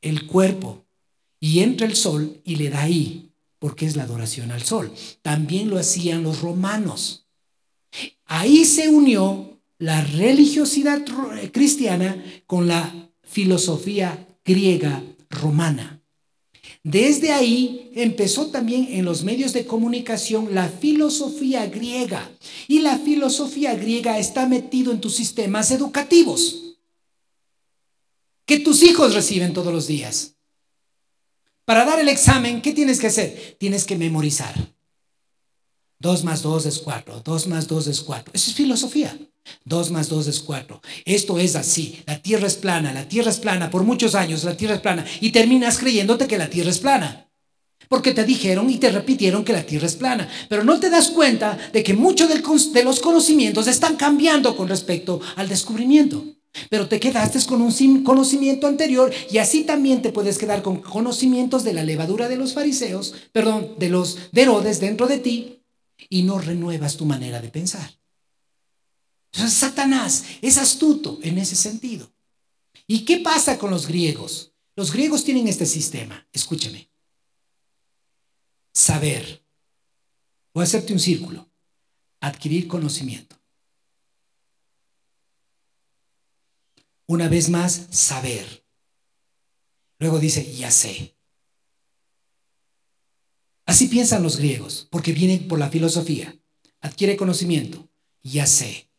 el 0.02 0.26
cuerpo 0.26 0.84
y 1.40 1.60
entra 1.60 1.86
el 1.86 1.96
sol 1.96 2.40
y 2.44 2.56
le 2.56 2.68
da 2.68 2.82
ahí, 2.82 3.32
porque 3.58 3.86
es 3.86 3.96
la 3.96 4.02
adoración 4.02 4.50
al 4.50 4.62
sol. 4.62 4.92
También 5.22 5.70
lo 5.70 5.78
hacían 5.78 6.22
los 6.22 6.42
romanos. 6.42 7.26
Ahí 8.26 8.64
se 8.64 8.88
unió 8.88 9.60
la 9.78 10.02
religiosidad 10.04 11.02
cristiana 11.52 12.22
con 12.46 12.68
la 12.68 13.10
filosofía 13.22 14.28
griega 14.44 15.02
romana. 15.30 16.00
Desde 16.84 17.32
ahí 17.32 17.92
empezó 17.94 18.48
también 18.48 18.88
en 18.90 19.04
los 19.04 19.22
medios 19.22 19.52
de 19.52 19.66
comunicación 19.66 20.54
la 20.54 20.68
filosofía 20.68 21.66
griega. 21.66 22.30
Y 22.66 22.80
la 22.80 22.98
filosofía 22.98 23.74
griega 23.74 24.18
está 24.18 24.48
metido 24.48 24.92
en 24.92 25.00
tus 25.00 25.14
sistemas 25.14 25.70
educativos 25.70 26.62
que 28.44 28.58
tus 28.58 28.82
hijos 28.82 29.14
reciben 29.14 29.52
todos 29.52 29.72
los 29.72 29.86
días. 29.86 30.34
Para 31.64 31.84
dar 31.84 32.00
el 32.00 32.08
examen, 32.08 32.60
¿qué 32.60 32.72
tienes 32.72 32.98
que 32.98 33.06
hacer? 33.06 33.56
Tienes 33.58 33.84
que 33.84 33.96
memorizar. 33.96 34.54
Dos 35.98 36.24
más 36.24 36.42
dos 36.42 36.66
es 36.66 36.80
cuatro, 36.80 37.20
dos 37.20 37.46
más 37.46 37.68
dos 37.68 37.86
es 37.86 38.00
cuatro. 38.00 38.32
Eso 38.34 38.50
es 38.50 38.56
filosofía. 38.56 39.16
2 39.64 39.90
más 39.90 40.08
2 40.08 40.26
es 40.26 40.40
4. 40.40 40.80
Esto 41.04 41.38
es 41.38 41.56
así. 41.56 42.02
La 42.06 42.20
Tierra 42.20 42.46
es 42.46 42.56
plana, 42.56 42.92
la 42.92 43.08
Tierra 43.08 43.30
es 43.30 43.38
plana. 43.38 43.70
Por 43.70 43.84
muchos 43.84 44.14
años 44.14 44.44
la 44.44 44.56
Tierra 44.56 44.76
es 44.76 44.80
plana. 44.80 45.04
Y 45.20 45.30
terminas 45.30 45.78
creyéndote 45.78 46.26
que 46.26 46.38
la 46.38 46.50
Tierra 46.50 46.70
es 46.70 46.78
plana. 46.78 47.28
Porque 47.88 48.12
te 48.12 48.24
dijeron 48.24 48.70
y 48.70 48.78
te 48.78 48.90
repitieron 48.90 49.44
que 49.44 49.52
la 49.52 49.66
Tierra 49.66 49.86
es 49.86 49.96
plana. 49.96 50.28
Pero 50.48 50.64
no 50.64 50.80
te 50.80 50.90
das 50.90 51.10
cuenta 51.10 51.58
de 51.72 51.82
que 51.82 51.94
muchos 51.94 52.28
de 52.28 52.84
los 52.84 53.00
conocimientos 53.00 53.66
están 53.66 53.96
cambiando 53.96 54.56
con 54.56 54.68
respecto 54.68 55.20
al 55.36 55.48
descubrimiento. 55.48 56.24
Pero 56.68 56.86
te 56.86 57.00
quedaste 57.00 57.38
con 57.46 57.62
un 57.62 58.04
conocimiento 58.04 58.66
anterior 58.66 59.12
y 59.30 59.38
así 59.38 59.64
también 59.64 60.02
te 60.02 60.12
puedes 60.12 60.36
quedar 60.36 60.62
con 60.62 60.82
conocimientos 60.82 61.64
de 61.64 61.72
la 61.72 61.82
levadura 61.82 62.28
de 62.28 62.36
los 62.36 62.52
fariseos, 62.52 63.14
perdón, 63.32 63.74
de 63.78 63.88
los 63.88 64.18
de 64.32 64.42
Herodes 64.42 64.78
dentro 64.78 65.06
de 65.06 65.18
ti 65.18 65.62
y 66.10 66.24
no 66.24 66.38
renuevas 66.38 66.96
tu 66.96 67.06
manera 67.06 67.40
de 67.40 67.48
pensar. 67.48 68.01
Entonces, 69.32 69.58
Satanás 69.58 70.24
es 70.42 70.58
astuto 70.58 71.18
en 71.22 71.38
ese 71.38 71.56
sentido. 71.56 72.12
¿Y 72.86 73.04
qué 73.04 73.18
pasa 73.18 73.58
con 73.58 73.70
los 73.70 73.86
griegos? 73.86 74.52
Los 74.76 74.92
griegos 74.92 75.24
tienen 75.24 75.48
este 75.48 75.66
sistema, 75.66 76.26
escúcheme. 76.32 76.90
Saber. 78.74 79.44
Voy 80.52 80.62
a 80.62 80.64
hacerte 80.64 80.92
un 80.92 81.00
círculo. 81.00 81.50
Adquirir 82.20 82.68
conocimiento. 82.68 83.36
Una 87.06 87.28
vez 87.28 87.48
más, 87.48 87.86
saber. 87.90 88.64
Luego 89.98 90.18
dice, 90.18 90.54
ya 90.54 90.70
sé. 90.70 91.16
Así 93.64 93.88
piensan 93.88 94.22
los 94.22 94.36
griegos, 94.36 94.88
porque 94.90 95.12
vienen 95.12 95.48
por 95.48 95.58
la 95.58 95.70
filosofía. 95.70 96.38
Adquiere 96.80 97.16
conocimiento, 97.16 97.88
ya 98.22 98.46
sé 98.46 98.91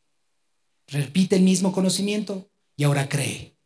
repite 0.94 1.36
el 1.36 1.42
mismo 1.42 1.72
conocimiento 1.72 2.50
y 2.78 2.84
ahora 2.84 3.10
cree. 3.10 3.58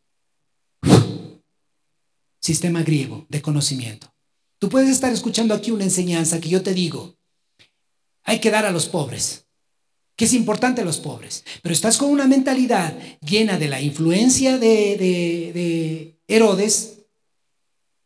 Sistema 2.41 2.81
griego 2.81 3.25
de 3.29 3.41
conocimiento. 3.41 4.13
Tú 4.59 4.69
puedes 4.69 4.89
estar 4.89 5.11
escuchando 5.13 5.53
aquí 5.53 5.71
una 5.71 5.83
enseñanza 5.83 6.39
que 6.39 6.49
yo 6.49 6.63
te 6.63 6.73
digo, 6.73 7.15
hay 8.23 8.39
que 8.39 8.49
dar 8.49 8.65
a 8.65 8.71
los 8.71 8.87
pobres, 8.87 9.45
que 10.15 10.25
es 10.25 10.33
importante 10.33 10.81
a 10.81 10.85
los 10.85 10.97
pobres, 10.97 11.43
pero 11.61 11.73
estás 11.73 11.97
con 11.97 12.09
una 12.09 12.25
mentalidad 12.25 12.97
llena 13.21 13.57
de 13.57 13.67
la 13.67 13.81
influencia 13.81 14.57
de, 14.57 14.97
de 14.97 16.19
Herodes, 16.27 16.97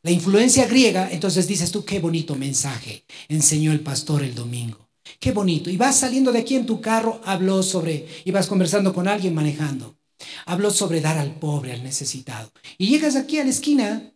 la 0.04 0.12
influencia 0.12 0.66
griega, 0.66 1.10
entonces 1.12 1.48
dices 1.48 1.72
tú, 1.72 1.86
qué 1.86 2.00
bonito 2.00 2.36
mensaje 2.36 3.06
enseñó 3.30 3.72
el 3.72 3.82
pastor 3.82 4.24
el 4.24 4.34
domingo. 4.34 4.91
Qué 5.20 5.32
bonito. 5.32 5.70
Y 5.70 5.78
vas 5.78 6.00
saliendo 6.00 6.32
de 6.32 6.40
aquí 6.40 6.56
en 6.56 6.66
tu 6.66 6.82
carro, 6.82 7.22
habló 7.24 7.64
sobre, 7.64 8.08
y 8.26 8.32
vas 8.32 8.48
conversando 8.48 8.94
con 8.94 9.08
alguien 9.08 9.34
manejando. 9.34 9.98
Habló 10.46 10.72
sobre 10.72 11.02
dar 11.02 11.18
al 11.18 11.36
pobre, 11.36 11.74
al 11.74 11.84
necesitado. 11.84 12.52
Y 12.78 12.88
llegas 12.88 13.16
aquí 13.16 13.40
a 13.40 13.44
la 13.44 13.50
esquina 13.50 14.14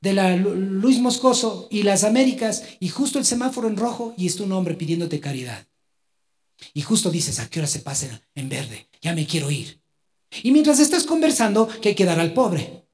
de 0.00 0.12
la 0.12 0.36
Luis 0.36 1.00
Moscoso 1.00 1.68
y 1.70 1.82
las 1.82 2.04
Américas 2.04 2.64
y 2.80 2.88
justo 2.88 3.18
el 3.18 3.24
semáforo 3.24 3.68
en 3.68 3.76
rojo 3.76 4.14
y 4.16 4.26
está 4.26 4.44
un 4.44 4.52
hombre 4.52 4.74
pidiéndote 4.74 5.20
caridad. 5.20 5.66
Y 6.74 6.82
justo 6.82 7.10
dices, 7.10 7.38
¿a 7.38 7.48
qué 7.48 7.60
hora 7.60 7.66
se 7.66 7.80
pasen 7.80 8.20
en 8.34 8.48
verde? 8.48 8.88
Ya 9.02 9.14
me 9.14 9.26
quiero 9.26 9.50
ir. 9.50 9.80
Y 10.42 10.52
mientras 10.52 10.80
estás 10.80 11.04
conversando, 11.04 11.68
que 11.68 11.90
hay 11.90 11.94
que 11.94 12.04
dar 12.04 12.20
al 12.20 12.34
pobre. 12.34 12.86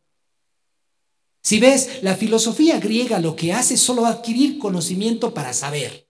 Si 1.43 1.59
ves, 1.59 2.03
la 2.03 2.17
filosofía 2.17 2.79
griega 2.79 3.19
lo 3.19 3.35
que 3.35 3.53
hace 3.53 3.75
es 3.75 3.81
solo 3.81 4.07
adquirir 4.07 4.59
conocimiento 4.59 5.35
para 5.35 5.53
saber. 5.53 6.09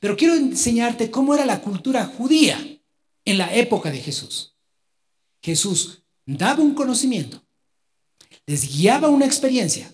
Pero 0.00 0.16
quiero 0.16 0.34
enseñarte 0.34 1.10
cómo 1.10 1.34
era 1.34 1.46
la 1.46 1.60
cultura 1.60 2.04
judía 2.04 2.58
en 3.24 3.38
la 3.38 3.54
época 3.54 3.90
de 3.90 4.00
Jesús. 4.00 4.56
Jesús 5.42 6.02
daba 6.24 6.62
un 6.62 6.74
conocimiento, 6.74 7.42
les 8.46 8.76
guiaba 8.76 9.08
una 9.08 9.26
experiencia, 9.26 9.92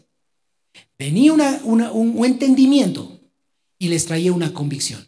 venía 0.99 1.33
un 1.33 2.25
entendimiento 2.25 3.21
y 3.79 3.89
les 3.89 4.07
traía 4.07 4.33
una 4.33 4.55
convicción. 4.55 5.07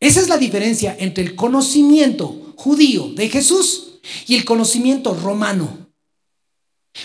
Esa 0.00 0.20
es 0.20 0.28
la 0.28 0.38
diferencia 0.38 0.96
entre 0.98 1.24
el 1.24 1.34
conocimiento 1.34 2.52
judío 2.56 3.08
de 3.14 3.28
Jesús 3.28 4.00
y 4.26 4.34
el 4.36 4.44
conocimiento 4.44 5.14
romano. 5.14 5.84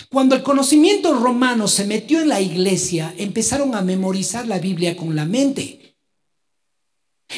Cuando 0.08 0.36
el 0.36 0.42
conocimiento 0.42 1.18
romano 1.18 1.66
se 1.66 1.86
metió 1.86 2.20
en 2.20 2.28
la 2.28 2.40
iglesia, 2.40 3.14
empezaron 3.16 3.74
a 3.74 3.82
memorizar 3.82 4.46
la 4.46 4.58
Biblia 4.58 4.96
con 4.96 5.16
la 5.16 5.24
mente 5.24 5.79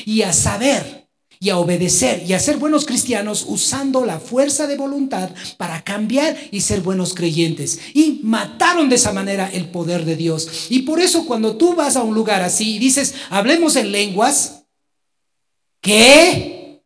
y 0.04 0.22
a 0.22 0.32
saber 0.32 1.02
y 1.42 1.50
a 1.50 1.58
obedecer 1.58 2.22
y 2.24 2.34
a 2.34 2.38
ser 2.38 2.56
buenos 2.56 2.86
cristianos 2.86 3.44
usando 3.48 4.04
la 4.06 4.20
fuerza 4.20 4.68
de 4.68 4.76
voluntad 4.76 5.28
para 5.56 5.82
cambiar 5.82 6.36
y 6.52 6.60
ser 6.60 6.82
buenos 6.82 7.14
creyentes. 7.14 7.80
Y 7.94 8.20
mataron 8.22 8.88
de 8.88 8.94
esa 8.94 9.12
manera 9.12 9.50
el 9.52 9.68
poder 9.68 10.04
de 10.04 10.14
Dios. 10.14 10.68
Y 10.70 10.82
por 10.82 11.00
eso 11.00 11.26
cuando 11.26 11.56
tú 11.56 11.74
vas 11.74 11.96
a 11.96 12.04
un 12.04 12.14
lugar 12.14 12.42
así 12.42 12.76
y 12.76 12.78
dices, 12.78 13.16
hablemos 13.28 13.74
en 13.74 13.90
lenguas, 13.90 14.66
¿qué? 15.80 16.80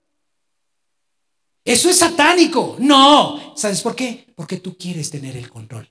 Eso 1.62 1.90
es 1.90 1.98
satánico. 1.98 2.76
No. 2.78 3.54
¿Sabes 3.56 3.82
por 3.82 3.94
qué? 3.94 4.32
Porque 4.34 4.56
tú 4.56 4.78
quieres 4.78 5.10
tener 5.10 5.36
el 5.36 5.50
control. 5.50 5.86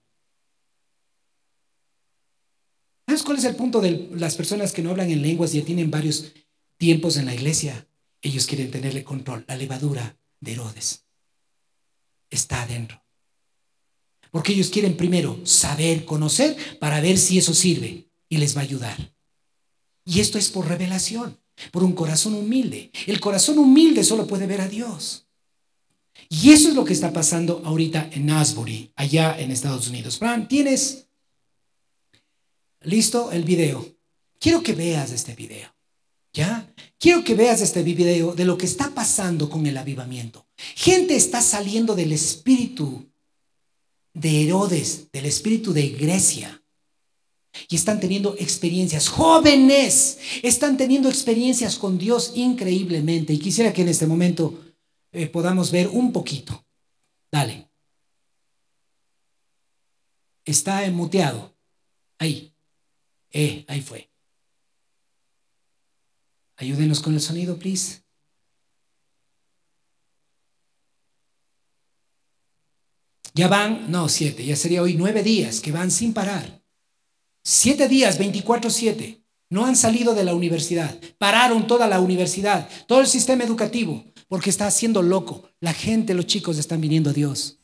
¿Sabes 3.06 3.22
cuál 3.22 3.38
es 3.38 3.44
el 3.44 3.56
punto 3.56 3.80
de 3.80 4.10
las 4.16 4.36
personas 4.36 4.72
que 4.72 4.82
no 4.82 4.90
hablan 4.90 5.12
en 5.12 5.22
lenguas 5.22 5.54
y 5.54 5.62
tienen 5.62 5.92
varios 5.92 6.34
tiempos 6.78 7.18
en 7.18 7.26
la 7.26 7.34
iglesia. 7.34 7.88
Ellos 8.22 8.46
quieren 8.46 8.72
tenerle 8.72 9.04
control. 9.04 9.46
La 9.48 9.56
levadura 9.56 10.18
de 10.40 10.54
Herodes 10.54 11.06
está 12.30 12.64
adentro. 12.64 13.04
Porque 14.32 14.54
ellos 14.54 14.70
quieren 14.70 14.98
primero 14.98 15.40
saber, 15.46 16.06
conocer, 16.06 16.58
para 16.80 17.00
ver 17.00 17.18
si 17.18 17.38
eso 17.38 17.54
sirve 17.54 18.10
y 18.28 18.38
les 18.38 18.56
va 18.56 18.62
a 18.62 18.66
ayudar. 18.66 19.14
Y 20.04 20.20
esto 20.20 20.38
es 20.38 20.50
por 20.50 20.68
revelación, 20.68 21.40
por 21.72 21.84
un 21.84 21.94
corazón 21.94 22.36
humilde. 22.36 22.92
El 23.08 23.20
corazón 23.20 23.58
humilde 23.58 24.04
solo 24.04 24.28
puede 24.28 24.46
ver 24.46 24.62
a 24.62 24.68
Dios. 24.68 25.28
Y 26.30 26.52
eso 26.52 26.70
es 26.70 26.76
lo 26.76 26.86
que 26.86 26.94
está 26.94 27.14
pasando 27.14 27.62
ahorita 27.66 28.10
en 28.12 28.30
Asbury, 28.30 28.92
allá 28.96 29.40
en 29.40 29.52
Estados 29.52 29.88
Unidos. 29.88 30.18
Fran, 30.18 30.48
¿tienes 30.48 31.08
listo 32.82 33.32
el 33.32 33.44
video? 33.44 33.86
Quiero 34.40 34.62
que 34.62 34.74
veas 34.74 35.12
este 35.12 35.36
video. 35.36 35.75
¿Ya? 36.36 36.70
Quiero 37.00 37.24
que 37.24 37.34
veas 37.34 37.62
este 37.62 37.82
video 37.82 38.36
de 38.36 38.44
lo 38.44 38.58
que 38.58 38.66
está 38.66 38.94
pasando 38.94 39.50
con 39.50 39.66
el 39.68 39.78
avivamiento. 39.78 40.46
Gente 40.76 41.16
está 41.16 41.42
saliendo 41.42 41.96
del 41.96 42.12
espíritu 42.12 43.10
de 44.14 44.44
Herodes, 44.44 45.10
del 45.14 45.28
espíritu 45.28 45.72
de 45.72 45.88
Grecia. 45.90 46.62
Y 47.70 47.78
están 47.78 48.02
teniendo 48.02 48.36
experiencias. 48.38 49.08
Jóvenes 49.08 50.18
están 50.44 50.76
teniendo 50.76 51.08
experiencias 51.08 51.78
con 51.78 51.98
Dios 51.98 52.34
increíblemente. 52.36 53.32
Y 53.32 53.40
quisiera 53.40 53.72
que 53.72 53.84
en 53.84 53.90
este 53.90 54.06
momento 54.06 54.62
eh, 55.14 55.28
podamos 55.28 55.72
ver 55.72 55.88
un 55.88 56.12
poquito. 56.12 56.66
Dale. 57.32 57.70
Está 60.44 60.90
muteado. 60.92 61.56
Ahí. 62.18 62.54
Eh, 63.32 63.64
ahí 63.70 63.80
fue. 63.80 64.10
Ayúdenos 66.58 67.02
con 67.02 67.14
el 67.14 67.22
sonido, 67.22 67.58
please. 67.58 68.02
Ya 73.34 73.50
van, 73.50 73.92
no, 73.92 74.08
siete, 74.08 74.46
ya 74.46 74.56
sería 74.56 74.82
hoy 74.82 74.96
nueve 74.96 75.22
días 75.22 75.60
que 75.60 75.74
van 75.74 75.92
sin 75.92 76.14
parar. 76.14 76.64
Siete 77.44 77.90
días, 77.90 78.18
24-7. 78.18 79.22
No 79.50 79.66
han 79.66 79.76
salido 79.76 80.16
de 80.16 80.24
la 80.24 80.34
universidad. 80.34 80.98
Pararon 81.18 81.68
toda 81.68 81.88
la 81.88 82.00
universidad, 82.00 82.68
todo 82.88 83.02
el 83.02 83.08
sistema 83.08 83.44
educativo, 83.44 84.06
porque 84.30 84.50
está 84.50 84.68
haciendo 84.68 85.02
loco. 85.02 85.50
La 85.60 85.74
gente, 85.74 86.14
los 86.14 86.26
chicos 86.26 86.58
están 86.58 86.80
viniendo 86.80 87.10
a 87.10 87.14
Dios. 87.14 87.60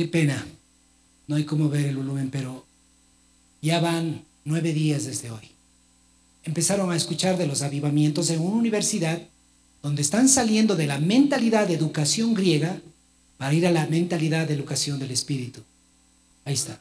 Qué 0.00 0.08
pena. 0.08 0.46
No 1.26 1.36
hay 1.36 1.44
cómo 1.44 1.68
ver 1.68 1.84
el 1.84 1.98
volumen, 1.98 2.30
pero 2.30 2.64
ya 3.60 3.80
van 3.80 4.24
nueve 4.46 4.72
días 4.72 5.04
desde 5.04 5.30
hoy. 5.30 5.50
Empezaron 6.42 6.90
a 6.90 6.96
escuchar 6.96 7.36
de 7.36 7.46
los 7.46 7.60
avivamientos 7.60 8.30
en 8.30 8.40
una 8.40 8.56
universidad 8.56 9.20
donde 9.82 10.00
están 10.00 10.30
saliendo 10.30 10.74
de 10.74 10.86
la 10.86 10.98
mentalidad 10.98 11.68
de 11.68 11.74
educación 11.74 12.32
griega 12.32 12.80
para 13.36 13.52
ir 13.52 13.66
a 13.66 13.72
la 13.72 13.86
mentalidad 13.88 14.48
de 14.48 14.54
educación 14.54 14.98
del 14.98 15.10
espíritu. 15.10 15.60
Ahí 16.46 16.54
está. 16.54 16.80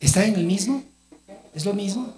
¿Está 0.00 0.24
en 0.24 0.34
el 0.34 0.46
mismo? 0.46 0.82
¿Es 1.54 1.66
lo 1.66 1.74
mismo? 1.74 2.14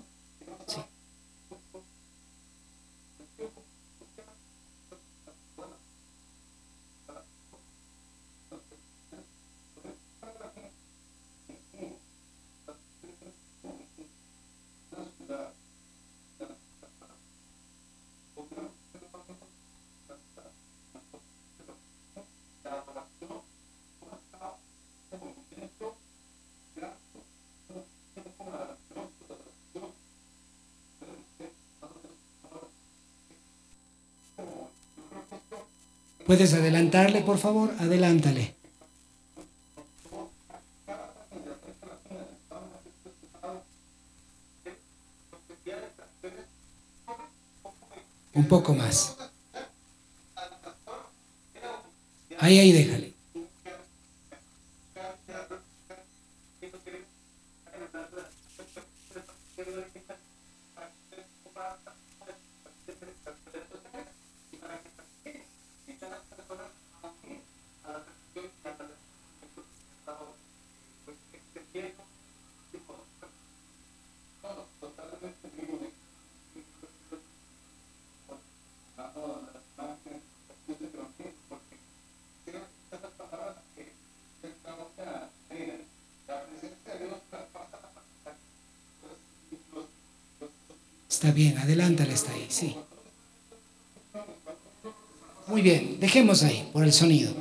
¿Puedes 36.33 36.55
adelantarle, 36.55 37.21
por 37.21 37.37
favor? 37.37 37.75
Adelántale. 37.79 38.55
Un 48.33 48.49
poco 48.49 48.73
más. 48.73 49.15
Ahí, 52.39 52.59
ahí, 52.59 52.73
déjale. 52.73 53.12
Está 91.23 91.33
bien, 91.33 91.57
adelántale, 91.57 92.15
está 92.15 92.33
ahí, 92.33 92.47
sí. 92.49 92.75
Muy 95.47 95.63
bien, 95.63 95.99
dejemos 96.01 96.43
ahí 96.43 96.69
por 96.73 96.83
el 96.83 96.93
sonido. 96.93 97.33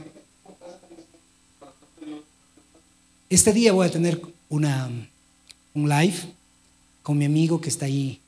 Este 3.28 3.52
día 3.52 3.74
voy 3.74 3.88
a 3.88 3.92
tener 3.92 4.22
una, 4.50 4.88
un 5.74 5.90
live 5.90 6.14
con 7.02 7.18
mi 7.18 7.26
amigo 7.26 7.60
que 7.60 7.70
está 7.70 7.88
ahí 7.88 8.20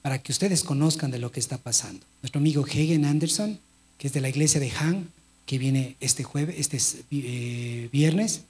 para 0.00 0.22
que 0.22 0.32
ustedes 0.32 0.64
conozcan 0.64 1.10
de 1.10 1.18
lo 1.18 1.30
que 1.30 1.40
está 1.40 1.58
pasando. 1.58 2.06
Nuestro 2.22 2.38
amigo 2.38 2.64
Hagen 2.64 3.04
Anderson, 3.04 3.60
que 3.98 4.06
es 4.06 4.14
de 4.14 4.22
la 4.22 4.30
iglesia 4.30 4.58
de 4.58 4.70
Han, 4.70 5.10
que 5.44 5.58
viene 5.58 5.96
este 6.00 6.24
jueves, 6.24 6.56
este 6.58 6.78
eh, 7.10 7.90
viernes, 7.92 8.40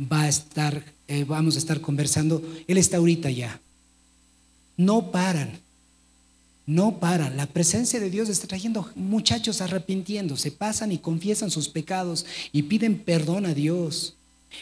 va 0.00 0.22
a 0.22 0.28
estar, 0.28 0.84
eh, 1.08 1.24
vamos 1.24 1.56
a 1.56 1.58
estar 1.58 1.80
conversando. 1.80 2.40
Él 2.68 2.78
está 2.78 2.98
ahorita 2.98 3.28
ya. 3.28 3.60
No 4.78 5.10
paran, 5.10 5.58
no 6.66 7.00
paran. 7.00 7.36
La 7.36 7.46
presencia 7.46 7.98
de 7.98 8.10
Dios 8.10 8.28
está 8.28 8.46
trayendo 8.46 8.88
muchachos 8.94 9.60
arrepintiendo, 9.60 10.36
se 10.36 10.52
pasan 10.52 10.92
y 10.92 10.98
confiesan 10.98 11.50
sus 11.50 11.68
pecados 11.68 12.24
y 12.52 12.62
piden 12.62 13.00
perdón 13.00 13.44
a 13.44 13.54
Dios. 13.54 14.14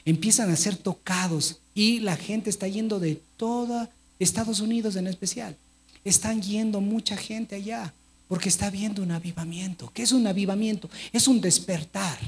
Empiezan 0.06 0.50
a 0.50 0.56
ser 0.56 0.74
tocados 0.76 1.58
y 1.74 2.00
la 2.00 2.16
gente 2.16 2.48
está 2.48 2.66
yendo 2.66 2.98
de 2.98 3.20
toda 3.36 3.90
Estados 4.18 4.60
Unidos 4.60 4.96
en 4.96 5.06
especial. 5.06 5.54
Están 6.02 6.40
yendo 6.40 6.80
mucha 6.80 7.16
gente 7.18 7.54
allá 7.54 7.92
porque 8.26 8.48
está 8.48 8.70
viendo 8.70 9.02
un 9.02 9.10
avivamiento. 9.10 9.92
¿Qué 9.92 10.02
es 10.02 10.12
un 10.12 10.26
avivamiento? 10.26 10.88
Es 11.12 11.28
un 11.28 11.42
despertar. 11.42 12.18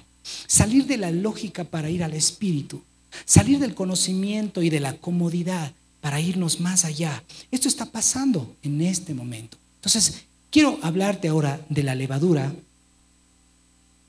Salir 0.47 0.85
de 0.87 0.99
la 0.99 1.11
lógica 1.11 1.65
para 1.65 1.89
ir 1.89 2.05
al 2.05 2.13
espíritu. 2.13 2.83
Salir 3.25 3.59
del 3.59 3.75
conocimiento 3.75 4.61
y 4.61 4.69
de 4.69 4.81
la 4.81 4.93
comodidad 4.93 5.73
para 6.01 6.21
irnos 6.21 6.61
más 6.61 6.85
allá. 6.85 7.23
Esto 7.51 7.69
está 7.69 7.87
pasando 7.87 8.57
en 8.63 8.81
este 8.81 9.15
momento. 9.15 9.59
Entonces, 9.77 10.25
quiero 10.51 10.79
hablarte 10.83 11.29
ahora 11.29 11.65
de 11.69 11.83
la 11.83 11.95
levadura 11.95 12.53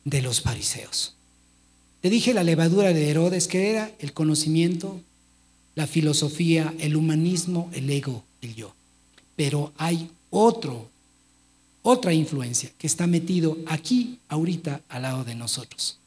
de 0.06 0.22
los 0.22 0.42
fariseos. 0.42 1.16
Te 2.02 2.10
dije 2.10 2.34
la 2.34 2.44
levadura 2.44 2.94
de 2.94 3.10
Herodes, 3.10 3.48
que 3.48 3.70
era 3.70 3.92
el 4.00 4.14
conocimiento, 4.14 5.02
la 5.76 5.88
filosofía, 5.88 6.74
el 6.80 6.96
humanismo, 6.96 7.70
el 7.74 7.90
ego, 7.90 8.24
el 8.42 8.56
yo. 8.56 8.74
Pero 9.36 9.74
hay 9.78 10.10
otro, 10.30 10.90
otra 11.82 12.14
influencia 12.14 12.72
que 12.78 12.88
está 12.88 13.08
metido 13.08 13.58
aquí, 13.68 14.20
ahorita, 14.30 14.82
al 14.90 15.02
lado 15.02 15.24
de 15.24 15.36
nosotros. 15.36 15.98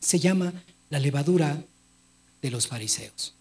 Se 0.00 0.18
llama 0.18 0.52
la 0.88 0.98
levadura 0.98 1.62
de 2.40 2.50
los 2.50 2.66
fariseos. 2.66 3.34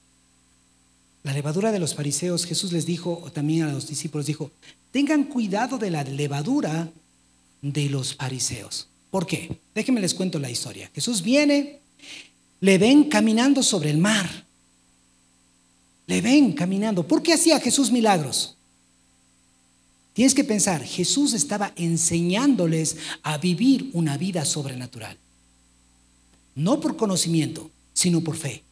La 1.23 1.33
levadura 1.33 1.71
de 1.71 1.79
los 1.79 1.95
fariseos, 1.95 2.45
Jesús 2.45 2.71
les 2.71 2.85
dijo, 2.85 3.29
también 3.33 3.63
a 3.63 3.71
los 3.71 3.87
discípulos 3.87 4.25
dijo, 4.25 4.51
tengan 4.91 5.25
cuidado 5.25 5.77
de 5.77 5.91
la 5.91 6.03
levadura 6.03 6.89
de 7.61 7.89
los 7.89 8.15
fariseos. 8.15 8.87
¿Por 9.11 9.27
qué? 9.27 9.59
Déjenme 9.75 10.01
les 10.01 10.13
cuento 10.13 10.39
la 10.39 10.49
historia. 10.49 10.89
Jesús 10.93 11.21
viene, 11.21 11.79
le 12.61 12.77
ven 12.77 13.05
caminando 13.05 13.63
sobre 13.63 13.89
el 13.89 13.97
mar. 13.97 14.45
Le 16.07 16.21
ven 16.21 16.53
caminando. 16.53 17.07
¿Por 17.07 17.21
qué 17.21 17.33
hacía 17.33 17.59
Jesús 17.59 17.91
milagros? 17.91 18.55
Tienes 20.13 20.33
que 20.33 20.43
pensar, 20.43 20.83
Jesús 20.83 21.33
estaba 21.33 21.71
enseñándoles 21.75 22.97
a 23.23 23.37
vivir 23.37 23.89
una 23.93 24.17
vida 24.17 24.43
sobrenatural. 24.43 25.17
No 26.55 26.79
por 26.79 26.97
conocimiento, 26.97 27.69
sino 27.93 28.21
por 28.21 28.35
fe. 28.35 28.63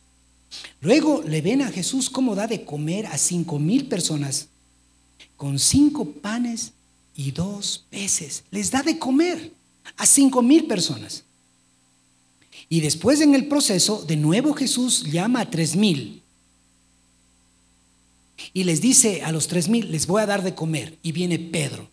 Luego 0.82 1.24
le 1.24 1.42
ven 1.42 1.62
a 1.62 1.72
Jesús 1.72 2.10
cómo 2.10 2.36
da 2.36 2.48
de 2.48 2.64
comer 2.64 3.06
a 3.08 3.18
cinco 3.18 3.60
mil 3.60 3.88
personas 3.88 4.48
con 5.36 5.60
cinco 5.60 6.06
panes 6.06 6.74
y 7.16 7.32
dos 7.32 7.86
peces. 7.90 8.44
Les 8.52 8.72
da 8.72 8.84
de 8.84 8.98
comer 8.98 9.52
a 9.98 10.06
cinco 10.06 10.42
mil 10.42 10.66
personas. 10.66 11.24
Y 12.70 12.82
después 12.82 13.22
en 13.22 13.34
el 13.34 13.48
proceso, 13.48 14.04
de 14.04 14.18
nuevo 14.18 14.54
Jesús 14.54 15.04
llama 15.04 15.42
a 15.42 15.50
tres 15.50 15.76
mil. 15.76 16.22
Y 18.54 18.64
les 18.64 18.82
dice 18.82 19.24
a 19.24 19.32
los 19.32 19.48
tres 19.48 19.68
mil, 19.68 19.92
les 19.92 20.08
voy 20.08 20.22
a 20.22 20.26
dar 20.26 20.44
de 20.44 20.56
comer. 20.56 20.98
Y 21.02 21.12
viene 21.12 21.40
Pedro. 21.40 21.90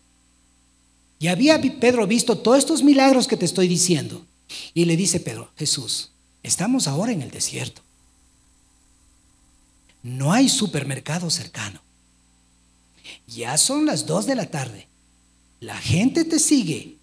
Y 1.19 1.27
había 1.27 1.61
Pedro 1.61 2.05
visto 2.07 2.37
todos 2.37 2.57
estos 2.57 2.83
milagros 2.83 3.27
que 3.27 3.37
te 3.37 3.45
estoy 3.45 3.67
diciendo. 3.67 4.25
Y 4.73 4.85
le 4.85 4.97
dice 4.97 5.19
Pedro, 5.19 5.49
Jesús, 5.57 6.11
estamos 6.43 6.87
ahora 6.87 7.11
en 7.11 7.21
el 7.21 7.31
desierto. 7.31 7.84
No 10.05 10.31
hay 10.31 10.49
supermercado 10.49 11.31
cercano. 11.31 11.81
Ya 13.25 13.57
son 13.57 13.87
las 13.87 14.05
dos 14.05 14.27
de 14.27 14.35
la 14.35 14.45
tarde. 14.45 14.87
La 15.59 15.75
gente 15.75 16.23
te 16.25 16.37
sigue 16.37 16.97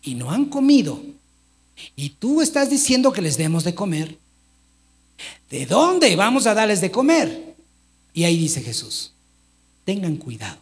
y 0.00 0.14
no 0.14 0.30
han 0.30 0.46
comido. 0.46 1.02
Y 1.94 2.08
tú 2.08 2.40
estás 2.40 2.70
diciendo 2.70 3.12
que 3.12 3.20
les 3.20 3.36
demos 3.36 3.64
de 3.64 3.74
comer. 3.74 4.16
¿De 5.50 5.66
dónde 5.66 6.16
vamos 6.16 6.46
a 6.46 6.54
darles 6.54 6.80
de 6.80 6.90
comer? 6.90 7.54
Y 8.14 8.24
ahí 8.24 8.38
dice 8.38 8.62
Jesús, 8.62 9.12
tengan 9.84 10.16
cuidado 10.16 10.56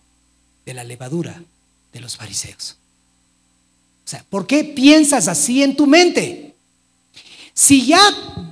de 0.66 0.74
la 0.74 0.82
levadura 0.82 1.40
de 1.92 2.00
los 2.00 2.16
fariseos. 2.16 2.78
O 4.04 4.08
sea, 4.10 4.26
¿por 4.28 4.48
qué 4.48 4.64
piensas 4.64 5.28
así 5.28 5.62
en 5.62 5.76
tu 5.76 5.86
mente? 5.86 6.49
Si 7.54 7.86
ya 7.86 8.00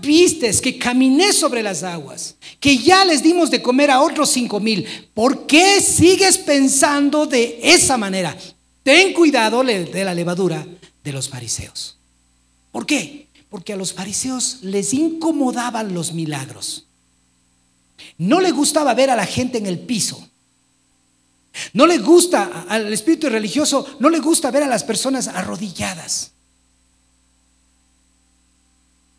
vistes 0.02 0.60
que 0.60 0.78
caminé 0.78 1.32
sobre 1.32 1.62
las 1.62 1.82
aguas, 1.82 2.36
que 2.60 2.78
ya 2.78 3.04
les 3.04 3.22
dimos 3.22 3.50
de 3.50 3.62
comer 3.62 3.90
a 3.90 4.00
otros 4.00 4.30
cinco 4.30 4.60
mil, 4.60 4.86
¿por 5.14 5.46
qué 5.46 5.80
sigues 5.80 6.38
pensando 6.38 7.26
de 7.26 7.60
esa 7.62 7.96
manera? 7.96 8.36
Ten 8.82 9.12
cuidado 9.12 9.62
de 9.62 10.04
la 10.04 10.14
levadura 10.14 10.66
de 11.04 11.12
los 11.12 11.28
fariseos. 11.28 11.96
¿Por 12.72 12.86
qué? 12.86 13.28
Porque 13.50 13.72
a 13.72 13.76
los 13.76 13.92
fariseos 13.92 14.58
les 14.62 14.92
incomodaban 14.94 15.94
los 15.94 16.12
milagros. 16.12 16.86
No 18.18 18.40
le 18.40 18.50
gustaba 18.50 18.94
ver 18.94 19.10
a 19.10 19.16
la 19.16 19.26
gente 19.26 19.58
en 19.58 19.66
el 19.66 19.78
piso. 19.78 20.28
No 21.72 21.86
le 21.86 21.98
gusta 21.98 22.66
al 22.68 22.92
espíritu 22.92 23.28
religioso, 23.28 23.86
no 23.98 24.10
le 24.10 24.20
gusta 24.20 24.50
ver 24.50 24.62
a 24.62 24.68
las 24.68 24.84
personas 24.84 25.28
arrodilladas. 25.28 26.32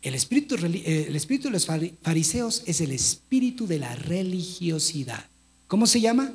El 0.02 0.14
espíritu, 0.14 0.54
eh, 0.54 1.06
el 1.08 1.16
espíritu 1.16 1.48
de 1.48 1.52
los 1.52 1.66
fariseos 1.66 2.62
es 2.66 2.80
el 2.80 2.92
espíritu 2.92 3.66
de 3.66 3.78
la 3.78 3.94
religiosidad. 3.94 5.26
¿Cómo 5.68 5.86
se 5.86 6.00
llama? 6.00 6.32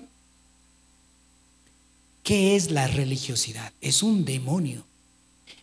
¿Qué 2.23 2.55
es 2.55 2.71
la 2.71 2.87
religiosidad? 2.87 3.73
Es 3.81 4.03
un 4.03 4.25
demonio 4.25 4.85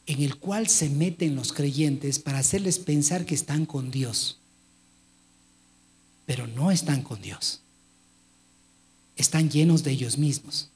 en 0.06 0.22
el 0.22 0.36
cual 0.36 0.68
se 0.68 0.90
meten 0.90 1.36
los 1.36 1.52
creyentes 1.52 2.18
para 2.18 2.38
hacerles 2.38 2.78
pensar 2.78 3.24
que 3.24 3.34
están 3.34 3.66
con 3.66 3.90
Dios. 3.90 4.38
Pero 6.26 6.46
no 6.46 6.70
están 6.70 7.02
con 7.02 7.22
Dios. 7.22 7.60
Están 9.16 9.50
llenos 9.50 9.84
de 9.84 9.92
ellos 9.92 10.18
mismos. 10.18 10.70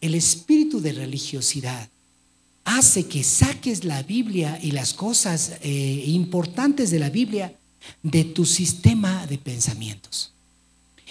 El 0.00 0.14
espíritu 0.14 0.80
de 0.80 0.92
religiosidad 0.92 1.90
hace 2.68 3.06
que 3.06 3.24
saques 3.24 3.84
la 3.84 4.02
Biblia 4.02 4.58
y 4.62 4.72
las 4.72 4.92
cosas 4.92 5.52
eh, 5.62 6.04
importantes 6.06 6.90
de 6.90 6.98
la 6.98 7.08
Biblia 7.08 7.54
de 8.02 8.24
tu 8.24 8.44
sistema 8.44 9.26
de 9.26 9.38
pensamientos. 9.38 10.32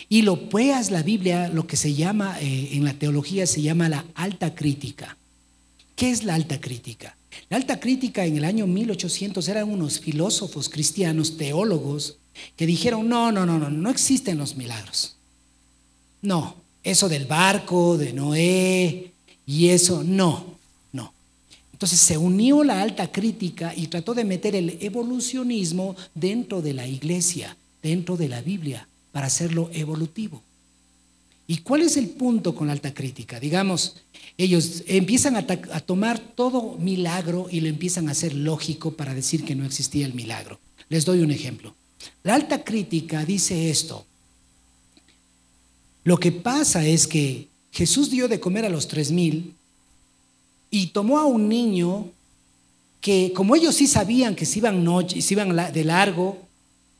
Y 0.08 0.22
lo 0.22 0.50
puedas 0.50 0.91
la 0.91 1.02
Biblia, 1.02 1.50
lo 1.50 1.65
que 1.65 1.76
se 1.76 1.96
llama, 1.96 2.38
eh, 2.39 2.70
en 2.74 2.86
la 2.86 2.93
teología 2.93 3.48
se 3.48 3.63
llama 3.63 3.89
la 3.89 4.06
alta 4.13 4.54
crítica. 4.54 5.17
¿Qué 5.96 6.12
es 6.12 6.24
la 6.24 6.36
alta 6.36 6.62
crítica? 6.62 7.17
La 7.50 7.58
alta 7.58 7.80
crítica 7.80 8.26
en 8.26 8.38
el 8.38 8.46
año 8.46 8.67
1800 8.67 9.48
eran 9.48 9.70
unos 9.70 10.00
filósofos 10.00 10.70
cristianos, 10.70 11.38
teólogos, 11.38 12.17
que 12.56 12.67
dijeron, 12.67 13.10
no, 13.10 13.32
no, 13.32 13.48
no, 13.48 13.58
no, 13.58 13.72
no 13.72 13.89
existen 13.89 14.38
los 14.38 14.56
milagros. 14.56 15.15
No, 16.22 16.56
eso 16.84 17.10
del 17.10 17.26
barco, 17.26 17.98
de 17.98 18.13
Noé, 18.13 19.12
y 19.48 19.70
eso, 19.70 20.04
no. 20.04 20.57
Entonces 21.78 22.00
se 22.00 22.18
unió 22.18 22.63
la 22.63 22.82
alta 22.82 23.12
crítica 23.12 23.72
y 23.76 23.86
trató 23.86 24.16
de 24.16 24.26
meter 24.26 24.56
el 24.56 24.80
evolucionismo 24.82 25.96
dentro 26.16 26.63
de 26.63 26.74
la 26.74 26.88
iglesia, 26.88 27.56
dentro 27.84 28.18
de 28.18 28.28
la 28.28 28.42
Biblia, 28.42 28.88
para 29.12 29.28
hacerlo 29.28 29.70
evolutivo. 29.72 30.42
¿Y 31.46 31.58
cuál 31.58 31.84
es 31.84 31.96
el 31.96 32.10
punto 32.10 32.56
con 32.56 32.66
la 32.66 32.74
alta 32.74 32.96
crítica? 32.96 33.40
Digamos, 33.40 33.98
ellos 34.40 34.86
empiezan 34.88 35.36
a, 35.36 35.46
tomar 35.46 36.18
todo 36.18 36.80
milagro 36.80 37.46
y 37.52 37.60
lo 37.60 37.68
empiezan 37.68 38.10
a 38.10 38.13
hacer 38.13 38.34
lógico 38.34 38.94
para 38.94 39.13
decir 39.13 39.46
que 39.46 39.54
no 39.54 39.63
existía 39.63 40.08
el 40.08 40.16
milagro. 40.16 40.60
Les 40.90 41.06
doy 41.06 41.20
un 41.20 41.30
ejemplo. 41.30 41.76
La 42.24 42.34
alta 42.34 42.63
crítica 42.63 43.24
dice 43.24 43.70
esto. 43.70 44.04
Lo 46.04 46.18
que 46.18 46.32
pasa 46.32 46.84
es 46.88 47.06
que 47.06 47.50
Jesús 47.72 48.10
dio 48.10 48.28
de 48.28 48.40
comer 48.40 48.66
a 48.66 48.70
los 48.70 48.88
tres 48.88 49.12
mil 49.12 49.54
y 50.70 50.88
tomó 50.88 51.20
a 51.20 51.26
un 51.26 51.50
niño 51.50 52.08
que, 53.02 53.32
como 53.34 53.56
ellos 53.56 53.76
sí 53.76 53.88
sabían 53.88 54.36
que 54.36 54.46
se 54.46 54.60
iban 54.60 54.84
noche, 54.84 55.22
se 55.22 55.34
iban 55.34 55.56
de 55.74 55.84
largo, 55.84 56.48